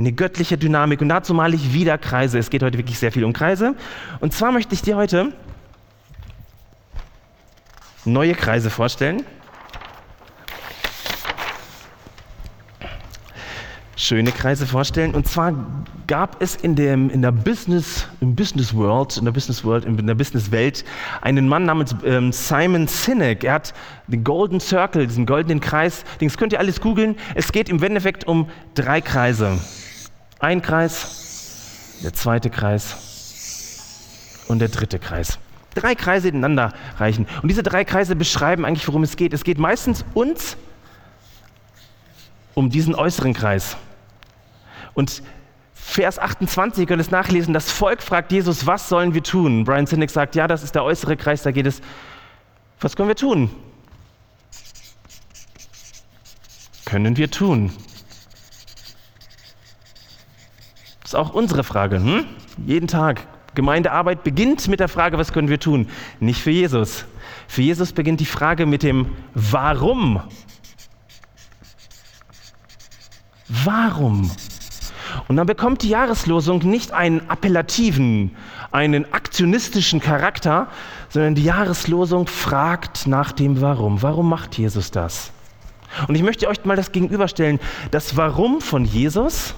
Eine 0.00 0.12
göttliche 0.12 0.56
Dynamik. 0.56 1.02
Und 1.02 1.10
dazu 1.10 1.34
male 1.34 1.54
ich 1.54 1.74
wieder 1.74 1.98
Kreise. 1.98 2.38
Es 2.38 2.48
geht 2.48 2.62
heute 2.62 2.78
wirklich 2.78 2.98
sehr 2.98 3.12
viel 3.12 3.22
um 3.22 3.34
Kreise. 3.34 3.74
Und 4.20 4.32
zwar 4.32 4.50
möchte 4.50 4.74
ich 4.74 4.80
dir 4.80 4.96
heute 4.96 5.34
neue 8.06 8.34
Kreise 8.34 8.70
vorstellen. 8.70 9.24
schöne 13.96 14.32
Kreise 14.32 14.66
vorstellen. 14.66 15.14
Und 15.14 15.28
zwar 15.28 15.54
gab 16.06 16.40
es 16.40 16.56
in, 16.56 16.74
dem, 16.74 17.10
in 17.10 17.20
der 17.20 17.32
Business, 17.32 18.08
im 18.22 18.34
Business 18.34 18.74
World, 18.74 19.18
in 19.18 19.26
der 19.26 19.32
Business 19.32 19.62
World, 19.62 19.84
in 19.84 20.06
der 20.06 20.14
Business 20.14 20.50
Welt 20.50 20.82
einen 21.20 21.46
Mann 21.46 21.66
namens 21.66 21.94
ähm, 22.06 22.32
Simon 22.32 22.88
Sinek. 22.88 23.44
Er 23.44 23.52
hat 23.52 23.74
den 24.06 24.24
Golden 24.24 24.60
Circle, 24.60 25.06
diesen 25.06 25.26
goldenen 25.26 25.60
Kreis. 25.60 26.04
Das 26.18 26.38
könnt 26.38 26.54
ihr 26.54 26.58
alles 26.58 26.80
googeln. 26.80 27.16
Es 27.34 27.52
geht 27.52 27.68
im 27.68 27.82
Endeffekt 27.82 28.26
um 28.26 28.48
drei 28.74 29.02
Kreise. 29.02 29.58
Ein 30.40 30.62
Kreis, 30.62 31.98
der 32.02 32.14
zweite 32.14 32.50
Kreis 32.50 32.96
und 34.48 34.58
der 34.58 34.68
dritte 34.68 34.98
Kreis. 34.98 35.38
Drei 35.74 35.94
Kreise 35.94 36.28
ineinander 36.28 36.72
reichen. 36.98 37.26
Und 37.42 37.48
diese 37.48 37.62
drei 37.62 37.84
Kreise 37.84 38.16
beschreiben 38.16 38.64
eigentlich, 38.64 38.88
worum 38.88 39.02
es 39.02 39.16
geht. 39.16 39.32
Es 39.32 39.44
geht 39.44 39.58
meistens 39.58 40.04
uns 40.14 40.56
um 42.54 42.70
diesen 42.70 42.94
äußeren 42.94 43.34
Kreis. 43.34 43.76
Und 44.94 45.22
Vers 45.74 46.18
28, 46.18 46.82
ihr 46.82 46.86
könnt 46.86 47.00
es 47.00 47.10
nachlesen, 47.10 47.52
das 47.52 47.70
Volk 47.70 48.02
fragt 48.02 48.32
Jesus, 48.32 48.66
was 48.66 48.88
sollen 48.88 49.12
wir 49.12 49.22
tun? 49.22 49.64
Brian 49.64 49.86
Sinek 49.86 50.10
sagt, 50.10 50.36
ja, 50.36 50.46
das 50.46 50.62
ist 50.62 50.74
der 50.74 50.84
äußere 50.84 51.16
Kreis, 51.16 51.42
da 51.42 51.50
geht 51.50 51.66
es, 51.66 51.80
was 52.80 52.94
können 52.96 53.08
wir 53.08 53.16
tun? 53.16 53.50
Können 56.84 57.16
wir 57.16 57.30
tun? 57.30 57.72
Das 60.99 60.99
ist 61.10 61.16
auch 61.16 61.34
unsere 61.34 61.64
Frage. 61.64 61.96
Hm? 61.96 62.24
Jeden 62.66 62.86
Tag. 62.86 63.26
Gemeindearbeit 63.56 64.22
beginnt 64.22 64.68
mit 64.68 64.78
der 64.78 64.86
Frage, 64.86 65.18
was 65.18 65.32
können 65.32 65.48
wir 65.48 65.58
tun? 65.58 65.88
Nicht 66.20 66.40
für 66.40 66.52
Jesus. 66.52 67.04
Für 67.48 67.62
Jesus 67.62 67.92
beginnt 67.92 68.20
die 68.20 68.26
Frage 68.26 68.64
mit 68.64 68.84
dem 68.84 69.06
Warum. 69.34 70.22
Warum? 73.48 74.30
Und 75.26 75.34
dann 75.34 75.48
bekommt 75.48 75.82
die 75.82 75.88
Jahreslosung 75.88 76.60
nicht 76.60 76.92
einen 76.92 77.28
appellativen, 77.28 78.36
einen 78.70 79.12
aktionistischen 79.12 79.98
Charakter, 79.98 80.68
sondern 81.08 81.34
die 81.34 81.42
Jahreslosung 81.42 82.28
fragt 82.28 83.08
nach 83.08 83.32
dem 83.32 83.60
Warum. 83.60 84.00
Warum 84.02 84.28
macht 84.28 84.56
Jesus 84.56 84.92
das? 84.92 85.32
Und 86.06 86.14
ich 86.14 86.22
möchte 86.22 86.46
euch 86.46 86.64
mal 86.64 86.76
das 86.76 86.92
gegenüberstellen. 86.92 87.58
Das 87.90 88.16
Warum 88.16 88.60
von 88.60 88.84
Jesus 88.84 89.56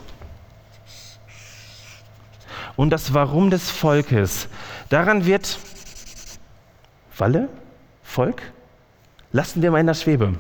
und 2.77 2.91
das 2.91 3.15
Warum 3.15 3.51
des 3.51 3.71
Volkes. 3.71 4.49
Daran 4.89 5.25
wird 5.25 5.59
Walle, 7.17 7.49
Volk, 8.03 8.43
lassen 9.33 9.63
wir 9.63 9.71
mal 9.71 9.81
in 9.81 9.87
der 9.87 9.95
Schwebe. 9.95 10.35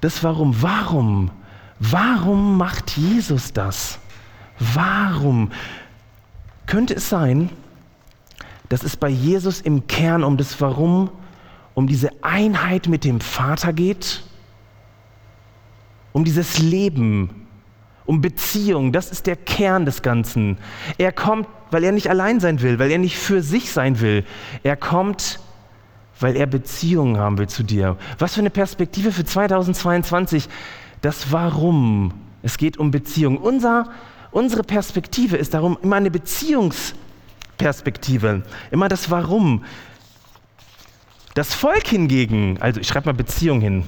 Das 0.00 0.22
Warum, 0.24 0.62
warum 0.62 1.30
Warum 1.80 2.58
macht 2.58 2.98
Jesus 2.98 3.54
das? 3.54 3.98
Warum? 4.58 5.50
Könnte 6.66 6.94
es 6.94 7.08
sein, 7.08 7.48
dass 8.68 8.82
es 8.82 8.98
bei 8.98 9.08
Jesus 9.08 9.62
im 9.62 9.86
Kern 9.86 10.22
um 10.22 10.36
das 10.36 10.60
Warum, 10.60 11.10
um 11.74 11.86
diese 11.86 12.10
Einheit 12.22 12.86
mit 12.86 13.04
dem 13.04 13.20
Vater 13.20 13.72
geht? 13.72 14.22
Um 16.12 16.24
dieses 16.24 16.58
Leben, 16.58 17.39
um 18.10 18.20
Beziehung, 18.20 18.90
das 18.90 19.12
ist 19.12 19.28
der 19.28 19.36
Kern 19.36 19.84
des 19.84 20.02
Ganzen. 20.02 20.58
Er 20.98 21.12
kommt, 21.12 21.46
weil 21.70 21.84
er 21.84 21.92
nicht 21.92 22.10
allein 22.10 22.40
sein 22.40 22.60
will, 22.60 22.80
weil 22.80 22.90
er 22.90 22.98
nicht 22.98 23.16
für 23.16 23.40
sich 23.40 23.70
sein 23.70 24.00
will. 24.00 24.24
Er 24.64 24.74
kommt, 24.74 25.38
weil 26.18 26.34
er 26.34 26.46
Beziehungen 26.46 27.18
haben 27.18 27.38
will 27.38 27.48
zu 27.48 27.62
dir. 27.62 27.96
Was 28.18 28.34
für 28.34 28.40
eine 28.40 28.50
Perspektive 28.50 29.12
für 29.12 29.24
2022 29.24 30.48
das 31.02 31.30
Warum. 31.30 32.12
Es 32.42 32.58
geht 32.58 32.78
um 32.78 32.90
Beziehung. 32.90 33.38
Unser, 33.38 33.88
unsere 34.32 34.64
Perspektive 34.64 35.36
ist 35.36 35.54
darum 35.54 35.78
immer 35.80 35.94
eine 35.94 36.10
Beziehungsperspektive, 36.10 38.42
immer 38.72 38.88
das 38.88 39.08
Warum. 39.12 39.62
Das 41.34 41.54
Volk 41.54 41.86
hingegen, 41.86 42.58
also 42.58 42.80
ich 42.80 42.88
schreibe 42.88 43.06
mal 43.06 43.14
Beziehung 43.14 43.60
hin. 43.60 43.84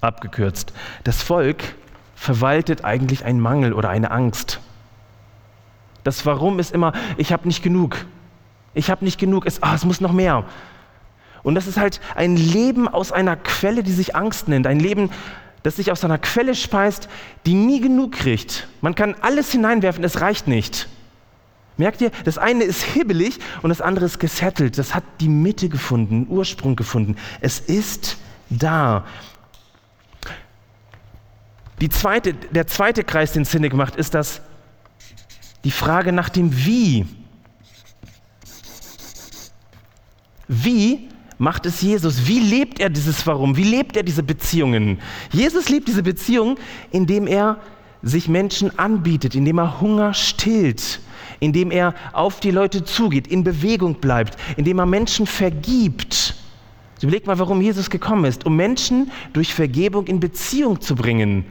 Abgekürzt. 0.00 0.72
Das 1.04 1.22
Volk 1.22 1.62
verwaltet 2.14 2.84
eigentlich 2.84 3.24
einen 3.24 3.40
Mangel 3.40 3.72
oder 3.72 3.90
eine 3.90 4.10
Angst. 4.10 4.60
Das 6.04 6.24
Warum 6.26 6.58
ist 6.58 6.72
immer, 6.72 6.92
ich 7.16 7.32
habe 7.32 7.46
nicht 7.46 7.62
genug. 7.62 8.06
Ich 8.74 8.90
habe 8.90 9.04
nicht 9.04 9.18
genug. 9.18 9.46
Es, 9.46 9.60
oh, 9.62 9.74
es 9.74 9.84
muss 9.84 10.00
noch 10.00 10.12
mehr. 10.12 10.44
Und 11.42 11.54
das 11.54 11.66
ist 11.66 11.78
halt 11.78 12.00
ein 12.14 12.36
Leben 12.36 12.88
aus 12.88 13.12
einer 13.12 13.36
Quelle, 13.36 13.82
die 13.82 13.92
sich 13.92 14.14
Angst 14.16 14.48
nennt. 14.48 14.66
Ein 14.66 14.80
Leben, 14.80 15.10
das 15.62 15.76
sich 15.76 15.90
aus 15.92 16.04
einer 16.04 16.18
Quelle 16.18 16.54
speist, 16.54 17.08
die 17.46 17.54
nie 17.54 17.80
genug 17.80 18.12
kriegt. 18.12 18.68
Man 18.80 18.94
kann 18.94 19.14
alles 19.20 19.50
hineinwerfen, 19.52 20.04
es 20.04 20.20
reicht 20.20 20.46
nicht. 20.46 20.88
Merkt 21.76 22.00
ihr, 22.00 22.10
das 22.24 22.38
eine 22.38 22.64
ist 22.64 22.82
hibbelig 22.82 23.38
und 23.62 23.68
das 23.70 23.80
andere 23.80 24.04
ist 24.04 24.18
gesettelt. 24.18 24.78
Das 24.78 24.94
hat 24.94 25.04
die 25.20 25.28
Mitte 25.28 25.68
gefunden, 25.68 26.26
Ursprung 26.28 26.74
gefunden. 26.74 27.16
Es 27.40 27.60
ist 27.60 28.18
da. 28.50 29.04
Zweite, 31.88 32.34
der 32.34 32.66
zweite 32.66 33.04
Kreis, 33.04 33.32
den 33.32 33.44
Cynic 33.44 33.74
macht, 33.74 33.96
ist 33.96 34.14
das 34.14 34.40
die 35.64 35.70
Frage 35.70 36.12
nach 36.12 36.28
dem 36.28 36.56
Wie. 36.64 37.06
Wie 40.48 41.08
macht 41.38 41.66
es 41.66 41.82
Jesus? 41.82 42.26
Wie 42.26 42.40
lebt 42.40 42.80
er 42.80 42.90
dieses 42.90 43.26
Warum? 43.26 43.56
Wie 43.56 43.64
lebt 43.64 43.96
er 43.96 44.02
diese 44.02 44.22
Beziehungen? 44.22 44.98
Jesus 45.30 45.68
lebt 45.68 45.88
diese 45.88 46.02
Beziehungen, 46.02 46.56
indem 46.90 47.26
er 47.26 47.58
sich 48.02 48.28
Menschen 48.28 48.78
anbietet, 48.78 49.34
indem 49.34 49.58
er 49.58 49.80
Hunger 49.80 50.14
stillt, 50.14 51.00
indem 51.40 51.70
er 51.70 51.94
auf 52.12 52.40
die 52.40 52.50
Leute 52.50 52.84
zugeht, 52.84 53.26
in 53.26 53.44
Bewegung 53.44 53.94
bleibt, 53.94 54.36
indem 54.56 54.78
er 54.78 54.86
Menschen 54.86 55.26
vergibt. 55.26 56.34
Überlegt 57.00 57.26
mal, 57.26 57.38
warum 57.38 57.60
Jesus 57.60 57.90
gekommen 57.90 58.24
ist, 58.24 58.46
um 58.46 58.56
Menschen 58.56 59.10
durch 59.32 59.54
Vergebung 59.54 60.06
in 60.06 60.18
Beziehung 60.18 60.80
zu 60.80 60.96
bringen. 60.96 61.44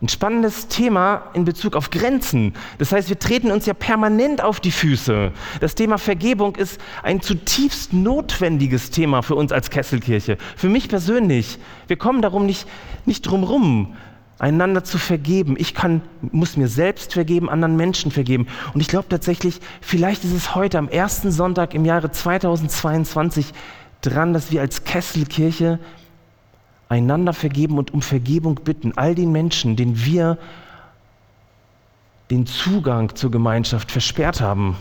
Ein 0.00 0.08
spannendes 0.08 0.68
Thema 0.68 1.24
in 1.34 1.44
Bezug 1.44 1.74
auf 1.74 1.90
Grenzen. 1.90 2.54
Das 2.78 2.92
heißt, 2.92 3.08
wir 3.08 3.18
treten 3.18 3.50
uns 3.50 3.66
ja 3.66 3.74
permanent 3.74 4.40
auf 4.44 4.60
die 4.60 4.70
Füße. 4.70 5.32
Das 5.60 5.74
Thema 5.74 5.98
Vergebung 5.98 6.54
ist 6.54 6.80
ein 7.02 7.20
zutiefst 7.20 7.92
notwendiges 7.92 8.92
Thema 8.92 9.22
für 9.22 9.34
uns 9.34 9.50
als 9.50 9.70
Kesselkirche. 9.70 10.38
Für 10.56 10.68
mich 10.68 10.88
persönlich. 10.88 11.58
Wir 11.88 11.96
kommen 11.96 12.22
darum 12.22 12.46
nicht, 12.46 12.68
nicht 13.06 13.22
drum 13.22 13.42
rum, 13.42 13.96
einander 14.38 14.84
zu 14.84 14.98
vergeben. 14.98 15.56
Ich 15.58 15.74
kann, 15.74 16.02
muss 16.20 16.56
mir 16.56 16.68
selbst 16.68 17.14
vergeben, 17.14 17.50
anderen 17.50 17.74
Menschen 17.74 18.12
vergeben. 18.12 18.46
Und 18.74 18.80
ich 18.80 18.86
glaube 18.86 19.08
tatsächlich, 19.08 19.58
vielleicht 19.80 20.22
ist 20.22 20.32
es 20.32 20.54
heute 20.54 20.78
am 20.78 20.88
ersten 20.88 21.32
Sonntag 21.32 21.74
im 21.74 21.84
Jahre 21.84 22.12
2022 22.12 23.52
dran, 24.00 24.32
dass 24.32 24.52
wir 24.52 24.60
als 24.60 24.84
Kesselkirche 24.84 25.80
einander 26.88 27.32
vergeben 27.32 27.78
und 27.78 27.92
um 27.92 28.02
Vergebung 28.02 28.56
bitten, 28.56 28.92
all 28.96 29.14
den 29.14 29.32
Menschen, 29.32 29.76
denen 29.76 30.04
wir 30.04 30.38
den 32.30 32.46
Zugang 32.46 33.14
zur 33.14 33.30
Gemeinschaft 33.30 33.90
versperrt 33.90 34.40
haben. 34.40 34.76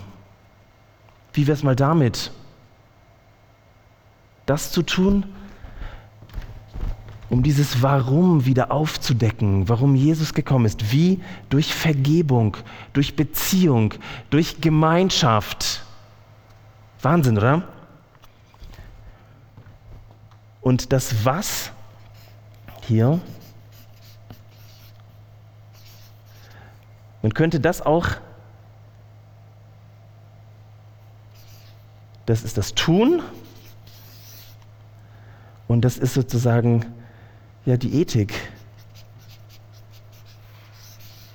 Wie 1.34 1.48
wäre 1.48 1.56
es 1.56 1.64
mal 1.64 1.76
damit? 1.76 2.32
Das 4.46 4.72
zu 4.72 4.82
tun, 4.82 5.26
um 7.30 7.44
dieses 7.44 7.82
Warum 7.82 8.46
wieder 8.46 8.72
aufzudecken, 8.72 9.68
warum 9.68 9.96
Jesus 9.96 10.34
gekommen 10.34 10.66
ist. 10.66 10.92
Wie? 10.92 11.22
Durch 11.50 11.74
Vergebung, 11.74 12.56
durch 12.94 13.16
Beziehung, 13.16 13.94
durch 14.30 14.62
Gemeinschaft. 14.62 15.84
Wahnsinn, 17.02 17.38
oder? 17.38 17.64
Und 20.62 20.94
das 20.94 21.26
Was 21.26 21.72
Man 27.22 27.34
könnte 27.34 27.60
das 27.60 27.82
auch, 27.82 28.08
das 32.26 32.44
ist 32.44 32.58
das 32.58 32.74
Tun 32.76 33.22
und 35.68 35.82
das 35.82 35.98
ist 35.98 36.14
sozusagen 36.14 36.86
ja 37.66 37.76
die 37.76 38.00
Ethik. 38.00 38.34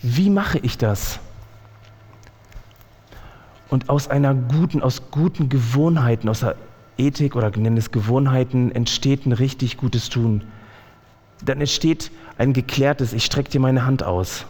Wie 0.00 0.30
mache 0.30 0.58
ich 0.58 0.78
das? 0.78 1.18
Und 3.68 3.88
aus 3.88 4.08
einer 4.08 4.34
guten, 4.34 4.82
aus 4.82 5.10
guten 5.10 5.48
Gewohnheiten, 5.48 6.28
aus 6.28 6.40
der 6.40 6.56
Ethik 6.98 7.36
oder 7.36 7.50
nennen 7.50 7.76
es 7.76 7.90
Gewohnheiten, 7.90 8.72
entsteht 8.72 9.26
ein 9.26 9.32
richtig 9.32 9.76
gutes 9.76 10.08
Tun. 10.08 10.44
Dann 11.44 11.60
entsteht 11.60 12.10
ein 12.38 12.52
geklärtes, 12.52 13.12
ich 13.12 13.24
strecke 13.24 13.50
dir 13.50 13.60
meine 13.60 13.84
Hand 13.84 14.02
aus. 14.02 14.46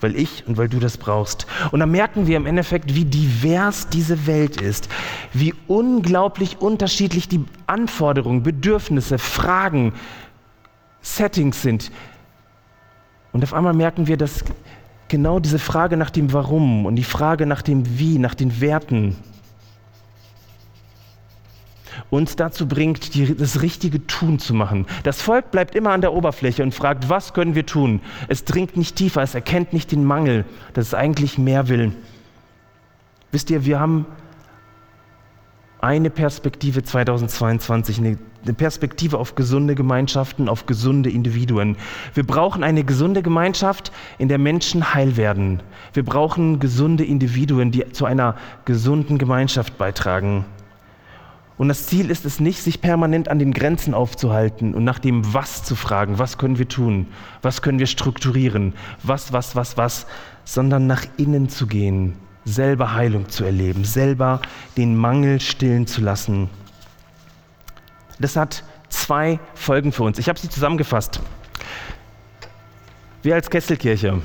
Weil 0.00 0.16
ich 0.16 0.46
und 0.46 0.56
weil 0.56 0.68
du 0.68 0.80
das 0.80 0.98
brauchst. 0.98 1.46
Und 1.70 1.80
dann 1.80 1.90
merken 1.90 2.26
wir 2.26 2.36
im 2.36 2.46
Endeffekt, 2.46 2.94
wie 2.94 3.04
divers 3.04 3.88
diese 3.88 4.26
Welt 4.26 4.60
ist, 4.60 4.88
wie 5.32 5.54
unglaublich 5.66 6.60
unterschiedlich 6.60 7.28
die 7.28 7.44
Anforderungen, 7.66 8.42
Bedürfnisse, 8.42 9.18
Fragen, 9.18 9.94
Settings 11.00 11.62
sind. 11.62 11.90
Und 13.32 13.42
auf 13.44 13.54
einmal 13.54 13.74
merken 13.74 14.06
wir, 14.06 14.16
dass 14.16 14.44
genau 15.08 15.38
diese 15.38 15.58
Frage 15.58 15.96
nach 15.96 16.10
dem 16.10 16.32
Warum 16.32 16.86
und 16.86 16.96
die 16.96 17.04
Frage 17.04 17.46
nach 17.46 17.62
dem 17.62 17.98
Wie, 17.98 18.18
nach 18.18 18.34
den 18.34 18.60
Werten 18.60 19.16
uns 22.10 22.36
dazu 22.36 22.66
bringt, 22.66 23.14
die, 23.14 23.34
das 23.34 23.62
richtige 23.62 24.06
Tun 24.06 24.38
zu 24.38 24.54
machen. 24.54 24.86
Das 25.02 25.20
Volk 25.22 25.50
bleibt 25.50 25.74
immer 25.74 25.90
an 25.90 26.00
der 26.00 26.12
Oberfläche 26.12 26.62
und 26.62 26.74
fragt, 26.74 27.08
was 27.08 27.34
können 27.34 27.54
wir 27.54 27.66
tun? 27.66 28.00
Es 28.28 28.44
dringt 28.44 28.76
nicht 28.76 28.96
tiefer, 28.96 29.22
es 29.22 29.34
erkennt 29.34 29.72
nicht 29.72 29.92
den 29.92 30.04
Mangel, 30.04 30.44
dass 30.72 30.88
es 30.88 30.94
eigentlich 30.94 31.38
mehr 31.38 31.68
will. 31.68 31.92
Wisst 33.32 33.50
ihr, 33.50 33.64
wir 33.64 33.80
haben 33.80 34.06
eine 35.84 36.08
Perspektive 36.08 36.82
2022, 36.82 37.98
eine 37.98 38.16
Perspektive 38.56 39.18
auf 39.18 39.34
gesunde 39.34 39.74
Gemeinschaften, 39.74 40.48
auf 40.48 40.64
gesunde 40.64 41.10
Individuen. 41.10 41.76
Wir 42.14 42.26
brauchen 42.26 42.64
eine 42.64 42.84
gesunde 42.84 43.22
Gemeinschaft, 43.22 43.92
in 44.18 44.28
der 44.28 44.38
Menschen 44.38 44.94
heil 44.94 45.16
werden. 45.16 45.62
Wir 45.92 46.04
brauchen 46.04 46.58
gesunde 46.58 47.04
Individuen, 47.04 47.70
die 47.70 47.90
zu 47.92 48.06
einer 48.06 48.36
gesunden 48.64 49.18
Gemeinschaft 49.18 49.76
beitragen. 49.76 50.46
Und 51.56 51.68
das 51.68 51.86
Ziel 51.86 52.10
ist 52.10 52.24
es 52.24 52.40
nicht, 52.40 52.60
sich 52.62 52.80
permanent 52.80 53.28
an 53.28 53.38
den 53.38 53.52
Grenzen 53.52 53.94
aufzuhalten 53.94 54.74
und 54.74 54.82
nach 54.82 54.98
dem 54.98 55.34
Was 55.34 55.62
zu 55.62 55.76
fragen, 55.76 56.18
was 56.18 56.36
können 56.36 56.58
wir 56.58 56.68
tun, 56.68 57.06
was 57.42 57.62
können 57.62 57.78
wir 57.78 57.86
strukturieren, 57.86 58.74
was, 59.02 59.32
was, 59.32 59.54
was, 59.54 59.76
was, 59.76 60.06
sondern 60.44 60.88
nach 60.88 61.04
innen 61.16 61.48
zu 61.48 61.68
gehen, 61.68 62.16
selber 62.44 62.94
Heilung 62.94 63.28
zu 63.28 63.44
erleben, 63.44 63.84
selber 63.84 64.42
den 64.76 64.96
Mangel 64.96 65.40
stillen 65.40 65.86
zu 65.86 66.00
lassen. 66.00 66.50
Das 68.18 68.34
hat 68.34 68.64
zwei 68.88 69.38
Folgen 69.54 69.92
für 69.92 70.02
uns. 70.02 70.18
Ich 70.18 70.28
habe 70.28 70.38
sie 70.38 70.48
zusammengefasst. 70.48 71.20
Wir 73.22 73.36
als 73.36 73.48
Kesselkirche 73.48 74.20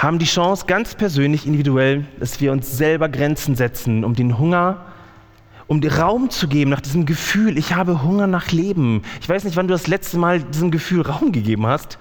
haben 0.00 0.18
die 0.18 0.24
Chance, 0.24 0.64
ganz 0.66 0.94
persönlich, 0.94 1.46
individuell, 1.46 2.06
dass 2.18 2.40
wir 2.40 2.52
uns 2.52 2.74
selber 2.74 3.10
Grenzen 3.10 3.54
setzen, 3.54 4.02
um 4.02 4.14
den 4.14 4.38
Hunger, 4.38 4.86
um 5.66 5.82
Raum 5.84 6.30
zu 6.30 6.48
geben 6.48 6.70
nach 6.70 6.80
diesem 6.80 7.04
Gefühl, 7.04 7.58
ich 7.58 7.74
habe 7.74 8.02
Hunger 8.02 8.26
nach 8.26 8.50
Leben. 8.50 9.02
Ich 9.20 9.28
weiß 9.28 9.44
nicht, 9.44 9.56
wann 9.56 9.68
du 9.68 9.72
das 9.72 9.88
letzte 9.88 10.16
Mal 10.16 10.42
diesem 10.42 10.70
Gefühl 10.70 11.02
Raum 11.02 11.32
gegeben 11.32 11.66
hast. 11.66 11.98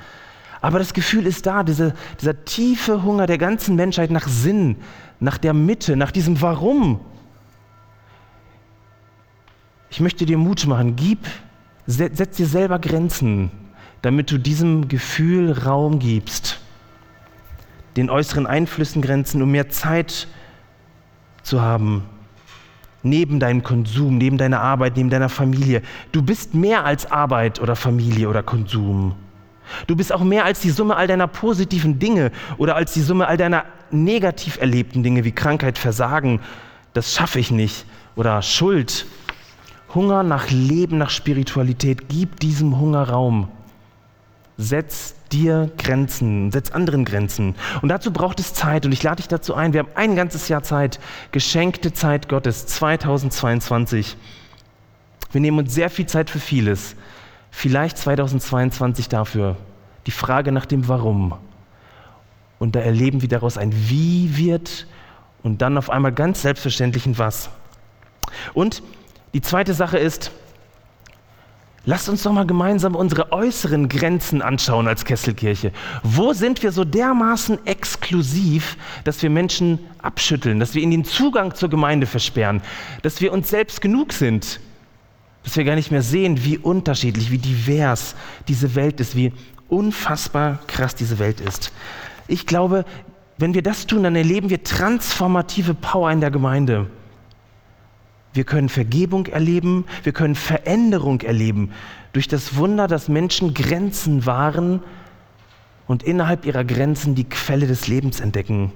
Aber 0.62 0.80
das 0.80 0.94
Gefühl 0.94 1.28
ist 1.28 1.46
da, 1.46 1.64
diese, 1.64 1.94
dieser 2.22 2.46
tiefe 2.46 3.04
Hunger 3.04 3.28
der 3.28 3.38
ganzen 3.38 3.76
Menschheit 3.76 4.12
nach 4.12 4.30
Sinn, 4.30 4.78
nach 5.20 5.38
der 5.38 5.54
Mitte, 5.54 5.98
nach 5.98 6.12
diesem 6.12 6.42
Warum. 6.42 7.02
Ich 9.90 10.00
möchte 10.00 10.26
dir 10.26 10.38
Mut 10.38 10.66
machen, 10.68 10.96
gib, 10.96 11.20
setz 11.86 12.38
dir 12.38 12.48
selber 12.48 12.80
Grenzen, 12.80 13.52
damit 14.02 14.32
du 14.32 14.38
diesem 14.38 14.88
Gefühl 14.88 15.52
Raum 15.52 16.00
gibst, 16.00 16.62
den 17.95 18.10
äußeren 18.10 18.47
Einflüssen 18.47 19.02
Grenzen, 19.02 19.41
um 19.41 19.52
mehr 19.52 19.69
Zeit 19.69 20.28
zu 21.43 21.62
haben, 21.62 22.04
neben 23.04 23.39
deinem 23.39 23.63
Konsum, 23.63 24.17
neben 24.17 24.38
deiner 24.38 24.62
Arbeit, 24.62 24.97
neben 24.97 25.10
deiner 25.10 25.30
Familie. 25.30 25.82
Du 26.12 26.21
bist 26.21 26.54
mehr 26.54 26.86
als 26.86 27.10
Arbeit 27.12 27.60
oder 27.62 27.75
Familie 27.75 28.30
oder 28.30 28.43
Konsum. 28.43 29.15
Du 29.88 29.95
bist 29.95 30.12
auch 30.12 30.23
mehr 30.23 30.45
als 30.45 30.62
die 30.62 30.71
Summe 30.71 30.95
all 30.95 31.08
deiner 31.08 31.28
positiven 31.28 31.99
Dinge 31.99 32.32
oder 32.58 32.75
als 32.75 32.93
die 32.93 33.02
Summe 33.02 33.28
all 33.28 33.38
deiner 33.38 33.65
negativ 33.91 34.60
erlebten 34.60 35.04
Dinge 35.04 35.23
wie 35.23 35.32
Krankheit, 35.32 35.78
Versagen, 35.78 36.39
das 36.93 37.13
schaffe 37.13 37.39
ich 37.39 37.52
nicht 37.52 37.86
oder 38.15 38.41
Schuld. 38.41 39.06
Hunger 39.93 40.23
nach 40.23 40.49
Leben, 40.49 40.97
nach 40.97 41.10
Spiritualität, 41.10 42.10
gib 42.10 42.39
diesem 42.39 42.80
Hunger 42.80 43.10
Raum. 43.10 43.49
Setz 44.58 45.15
dir 45.32 45.72
Grenzen, 45.78 46.52
setz 46.52 46.72
anderen 46.72 47.06
Grenzen. 47.06 47.56
Und 47.82 47.89
dazu 47.89 48.12
braucht 48.12 48.39
es 48.39 48.54
Zeit 48.54 48.86
und 48.86 48.92
ich 48.92 49.04
lade 49.04 49.18
dich 49.18 49.28
dazu 49.28 49.56
ein. 49.56 49.74
Wir 49.74 49.82
haben 49.82 49.92
ein 49.96 50.15
ganzes 50.15 50.48
Jahr 50.48 50.63
Zeit, 50.63 51.00
geschenkte 51.32 51.94
Zeit 51.94 52.30
Gottes 52.30 52.65
2022. 52.68 54.18
Wir 55.32 55.42
nehmen 55.42 55.60
uns 55.60 55.74
sehr 55.74 55.89
viel 55.89 56.08
Zeit 56.08 56.30
für 56.30 56.39
vieles 56.39 56.96
vielleicht 57.52 57.98
2022 57.98 59.10
dafür 59.10 59.58
die 60.06 60.12
Frage 60.12 60.52
nach 60.52 60.65
dem 60.65 60.88
Warum. 60.88 61.36
Und 62.58 62.76
da 62.76 62.80
erleben 62.80 63.22
wir 63.22 63.30
daraus 63.30 63.58
ein 63.58 63.74
Wie 63.74 64.38
wird 64.38 64.88
und 65.44 65.62
dann 65.62 65.78
auf 65.78 65.89
einmal 65.89 66.12
ganz 66.12 66.42
selbstverständlich 66.42 67.06
ein 67.06 67.18
Was. 67.18 67.50
Und 68.54 68.84
die 69.34 69.42
zweite 69.42 69.74
Sache 69.74 69.98
ist, 69.98 70.32
lasst 71.86 72.10
uns 72.10 72.24
doch 72.24 72.32
mal 72.32 72.46
gemeinsam 72.46 72.96
unsere 72.96 73.32
äußeren 73.32 73.89
Grenzen 73.89 74.42
anschauen 74.42 74.88
als 74.88 75.06
Kesselkirche. 75.06 75.72
Wo 76.04 76.34
sind 76.34 76.62
wir 76.63 76.72
so 76.72 76.84
dermaßen 76.84 77.65
exklusiv, 77.65 78.78
dass 79.04 79.22
wir 79.22 79.30
Menschen 79.30 79.80
abschütteln, 80.02 80.60
dass 80.60 80.76
wir 80.76 80.82
ihnen 80.82 80.92
den 80.92 81.06
Zugang 81.06 81.56
zur 81.56 81.70
Gemeinde 81.70 82.08
versperren, 82.08 82.62
dass 83.02 83.22
wir 83.22 83.34
uns 83.34 83.50
selbst 83.50 83.82
genug 83.82 84.13
sind? 84.13 84.60
dass 85.44 85.56
wir 85.56 85.63
gar 85.63 85.76
nicht 85.76 85.89
mehr 85.89 86.02
sehen, 86.02 86.44
wie 86.44 86.58
unterschiedlich, 86.58 87.32
wie 87.32 87.38
divers 87.38 88.15
diese 88.48 88.76
Welt 88.76 89.00
ist, 89.00 89.15
wie 89.15 89.32
unfassbar 89.68 90.60
krass 90.68 90.96
diese 90.96 91.18
Welt 91.18 91.39
ist. 91.42 91.72
Ich 92.28 92.46
glaube, 92.46 92.86
wenn 93.38 93.54
wir 93.54 93.62
das 93.62 93.88
tun, 93.88 94.04
dann 94.04 94.15
erleben 94.15 94.50
wir 94.50 94.63
transformative 94.63 95.74
Power 95.74 96.12
in 96.12 96.22
der 96.22 96.30
Gemeinde. 96.30 96.88
Wir 98.34 98.44
können 98.44 98.70
Vergebung 98.70 99.26
erleben, 99.26 99.86
wir 100.04 100.13
können 100.13 100.36
Veränderung 100.36 101.22
erleben 101.22 101.72
durch 102.13 102.28
das 102.28 102.56
Wunder, 102.56 102.88
dass 102.88 103.08
Menschen 103.08 103.54
Grenzen 103.54 104.26
wahren 104.26 104.82
und 105.88 106.04
innerhalb 106.04 106.46
ihrer 106.46 106.63
Grenzen 106.63 107.15
die 107.15 107.24
Quelle 107.24 107.65
des 107.65 107.88
Lebens 107.88 108.20
entdecken. 108.20 108.72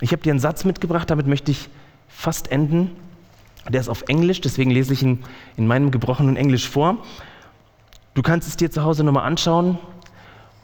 Ich 0.00 0.12
habe 0.12 0.22
dir 0.22 0.30
einen 0.30 0.40
Satz 0.40 0.64
mitgebracht, 0.64 1.08
damit 1.10 1.26
möchte 1.26 1.50
ich 1.52 1.68
fast 2.08 2.50
enden. 2.50 2.90
Der 3.68 3.80
ist 3.80 3.88
auf 3.88 4.02
Englisch, 4.08 4.40
deswegen 4.40 4.70
lese 4.70 4.92
ich 4.92 5.02
ihn 5.02 5.24
in 5.56 5.66
meinem 5.66 5.90
gebrochenen 5.90 6.36
Englisch 6.36 6.68
vor. 6.68 6.98
Du 8.14 8.22
kannst 8.22 8.48
es 8.48 8.56
dir 8.56 8.70
zu 8.70 8.82
Hause 8.82 9.04
nochmal 9.04 9.24
anschauen 9.24 9.78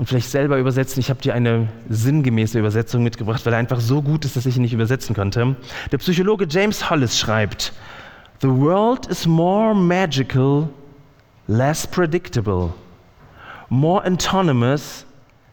und 0.03 0.09
vielleicht 0.09 0.31
selber 0.31 0.59
übersetzen. 0.59 0.99
Ich 0.99 1.11
habe 1.11 1.21
dir 1.21 1.33
eine 1.33 1.69
sinngemäße 1.89 2.59
Übersetzung 2.59 3.05
mitgebracht, 3.05 3.47
weil 3.47 3.53
er 3.53 3.61
einfach 3.61 3.79
so 3.79 4.03
gut 4.03 4.25
ist, 4.25 4.35
dass 4.35 4.47
ich 4.47 4.57
ihn 4.57 4.63
nicht 4.63 4.73
übersetzen 4.73 5.15
konnte. 5.15 5.55
Der 5.93 5.99
Psychologe 5.99 6.45
James 6.51 6.91
Hollis 6.91 7.17
schreibt, 7.17 7.73
The 8.41 8.49
world 8.49 9.07
is 9.07 9.29
more 9.29 9.77
magical, 9.77 10.69
less 11.47 11.87
predictable, 11.87 12.75
more 13.69 14.05
autonomous, 14.05 15.07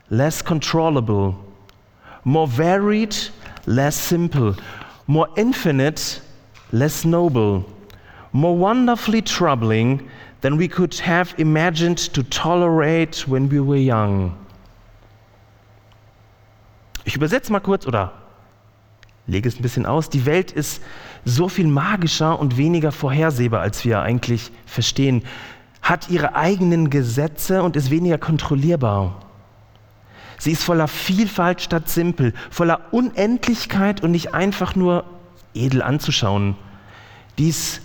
less 0.10 0.44
controllable, 0.44 1.36
more 2.24 2.48
varied, 2.48 3.16
less 3.68 4.10
simple, 4.10 4.56
more 5.06 5.30
infinite, 5.36 6.22
less 6.72 7.06
noble, 7.06 7.66
more 8.32 8.60
wonderfully 8.60 9.22
troubling 9.22 10.10
than 10.42 10.60
we 10.60 10.68
could 10.68 11.06
have 11.06 11.34
imagined 11.38 12.14
to 12.14 12.24
tolerate 12.24 13.28
when 13.28 13.50
we 13.52 13.60
were 13.60 13.78
young. 13.78 14.34
Ich 17.04 17.16
übersetze 17.16 17.52
mal 17.52 17.60
kurz 17.60 17.88
oder 17.88 18.14
lege 19.28 19.48
es 19.48 19.58
ein 19.58 19.62
bisschen 19.62 19.86
aus. 19.86 20.10
Die 20.10 20.26
Welt 20.26 20.52
ist 20.52 20.82
so 21.26 21.50
viel 21.50 21.68
magischer 21.68 22.40
und 22.40 22.58
weniger 22.58 22.92
vorhersehbar, 22.92 23.62
als 23.62 23.86
wir 23.86 24.02
eigentlich 24.02 24.52
verstehen, 24.66 25.24
hat 25.82 26.10
ihre 26.10 26.36
eigenen 26.36 26.90
Gesetze 26.90 27.64
und 27.64 27.76
ist 27.76 27.90
weniger 27.90 28.18
kontrollierbar. 28.18 29.16
Sie 30.38 30.52
ist 30.52 30.64
voller 30.64 30.88
Vielfalt 30.88 31.62
statt 31.62 31.90
simpel, 31.90 32.34
voller 32.50 32.82
Unendlichkeit 32.92 34.02
und 34.04 34.12
nicht 34.12 34.34
einfach 34.34 34.76
nur 34.76 35.04
edel 35.54 35.82
anzuschauen. 35.82 36.56
Dies 37.38 37.82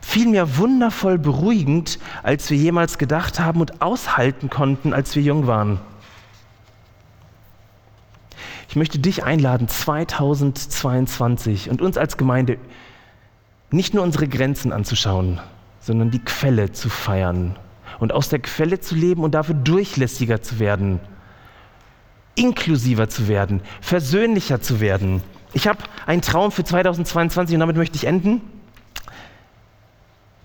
vielmehr 0.00 0.56
wundervoll 0.56 1.18
beruhigend, 1.18 1.98
als 2.22 2.50
wir 2.50 2.56
jemals 2.56 2.98
gedacht 2.98 3.40
haben 3.40 3.60
und 3.60 3.82
aushalten 3.82 4.50
konnten, 4.50 4.92
als 4.92 5.14
wir 5.14 5.22
jung 5.22 5.46
waren. 5.46 5.80
Ich 8.68 8.76
möchte 8.76 9.00
dich 9.00 9.24
einladen, 9.24 9.66
2022 9.66 11.70
und 11.70 11.82
uns 11.82 11.98
als 11.98 12.16
Gemeinde 12.16 12.58
nicht 13.70 13.94
nur 13.94 14.04
unsere 14.04 14.28
Grenzen 14.28 14.72
anzuschauen, 14.72 15.40
sondern 15.80 16.10
die 16.10 16.20
Quelle 16.20 16.72
zu 16.72 16.88
feiern 16.88 17.56
und 17.98 18.12
aus 18.12 18.28
der 18.28 18.38
Quelle 18.38 18.80
zu 18.80 18.94
leben 18.94 19.24
und 19.24 19.34
dafür 19.34 19.54
durchlässiger 19.54 20.42
zu 20.42 20.58
werden, 20.58 21.00
inklusiver 22.36 23.08
zu 23.08 23.28
werden, 23.28 23.60
versöhnlicher 23.80 24.60
zu 24.60 24.80
werden. 24.80 25.22
Ich 25.52 25.66
habe 25.66 25.80
einen 26.06 26.22
Traum 26.22 26.52
für 26.52 26.64
2022 26.64 27.54
und 27.54 27.60
damit 27.60 27.76
möchte 27.76 27.96
ich 27.96 28.06
enden. 28.06 28.40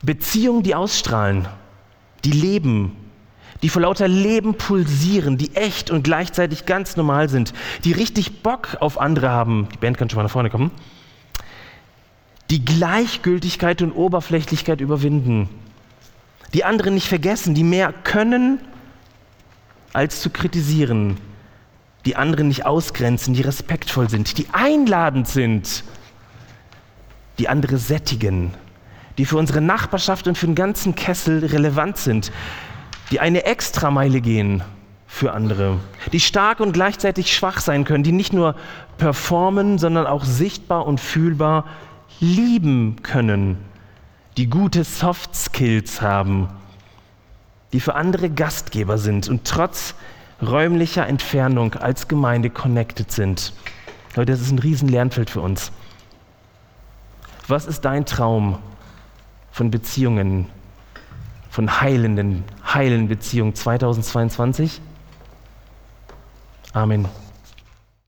Beziehungen, 0.06 0.64
die 0.64 0.76
ausstrahlen, 0.76 1.48
die 2.24 2.32
leben, 2.32 2.96
die 3.62 3.70
vor 3.70 3.82
lauter 3.82 4.08
Leben 4.08 4.56
pulsieren, 4.56 5.38
die 5.38 5.56
echt 5.56 5.90
und 5.90 6.04
gleichzeitig 6.04 6.66
ganz 6.66 6.98
normal 6.98 7.30
sind, 7.30 7.54
die 7.84 7.94
richtig 7.94 8.44
Bock 8.44 8.78
auf 8.80 9.00
andere 9.00 9.30
haben. 9.30 9.68
Die 9.74 9.78
Band 9.78 9.98
kann 9.98 10.10
schon 10.10 10.18
mal 10.18 10.24
nach 10.24 10.32
vorne 10.32 10.50
kommen. 10.50 10.72
Die 12.50 12.64
Gleichgültigkeit 12.64 13.82
und 13.82 13.92
Oberflächlichkeit 13.92 14.82
überwinden. 14.82 15.50
Die 16.54 16.64
anderen 16.64 16.94
nicht 16.94 17.08
vergessen, 17.08 17.56
die 17.56 17.64
mehr 17.64 17.92
können 17.92 18.60
als 19.94 20.22
zu 20.22 20.30
kritisieren. 20.30 21.18
Die 22.06 22.16
anderen 22.16 22.50
nicht 22.50 22.66
ausgrenzen, 22.66 23.34
die 23.34 23.42
respektvoll 23.42 24.10
sind, 24.10 24.38
die 24.38 24.48
einladend 24.52 25.28
sind, 25.28 25.84
die 27.40 27.50
andere 27.50 27.78
sättigen 27.78 28.54
die 29.18 29.26
für 29.26 29.38
unsere 29.38 29.62
Nachbarschaft 29.62 30.28
und 30.28 30.38
für 30.38 30.46
den 30.46 30.56
ganzen 30.56 30.96
Kessel 30.96 31.46
relevant 31.46 31.98
sind, 31.98 32.32
die 33.12 33.20
eine 33.20 33.46
Extrameile 33.46 34.22
gehen 34.22 34.64
für 35.08 35.32
andere, 35.32 35.80
die 36.12 36.20
stark 36.20 36.60
und 36.60 36.74
gleichzeitig 36.74 37.34
schwach 37.34 37.60
sein 37.62 37.86
können, 37.86 38.04
die 38.04 38.12
nicht 38.12 38.34
nur 38.34 38.56
performen, 38.98 39.78
sondern 39.78 40.08
auch 40.08 40.26
sichtbar 40.26 40.86
und 40.86 41.00
fühlbar 41.00 41.66
lieben 42.20 42.98
können, 43.04 43.58
die 44.38 44.50
gute 44.50 44.84
Soft 44.84 45.36
Skills 45.36 46.02
haben, 46.02 46.50
die 47.72 47.80
für 47.80 47.96
andere 47.96 48.30
Gastgeber 48.30 48.98
sind 48.98 49.30
und 49.30 49.46
trotz 49.46 49.96
räumlicher 50.42 51.08
Entfernung 51.08 51.76
als 51.76 52.08
Gemeinde 52.08 52.50
connected 52.50 53.12
sind. 53.12 53.54
Leute, 54.16 54.34
das 54.34 54.42
ist 54.42 54.52
ein 54.52 54.60
riesen 54.60 54.90
Lernfeld 54.90 55.30
für 55.30 55.42
uns. 55.42 55.72
Was 57.48 57.66
ist 57.66 57.86
dein 57.86 58.06
Traum 58.06 58.60
von 59.56 59.72
Beziehungen, 59.72 60.48
von 61.50 61.80
heilenden, 61.80 62.44
heilen 62.74 63.08
Beziehungen 63.08 63.56
2022. 63.56 64.82
Amen. 66.74 67.08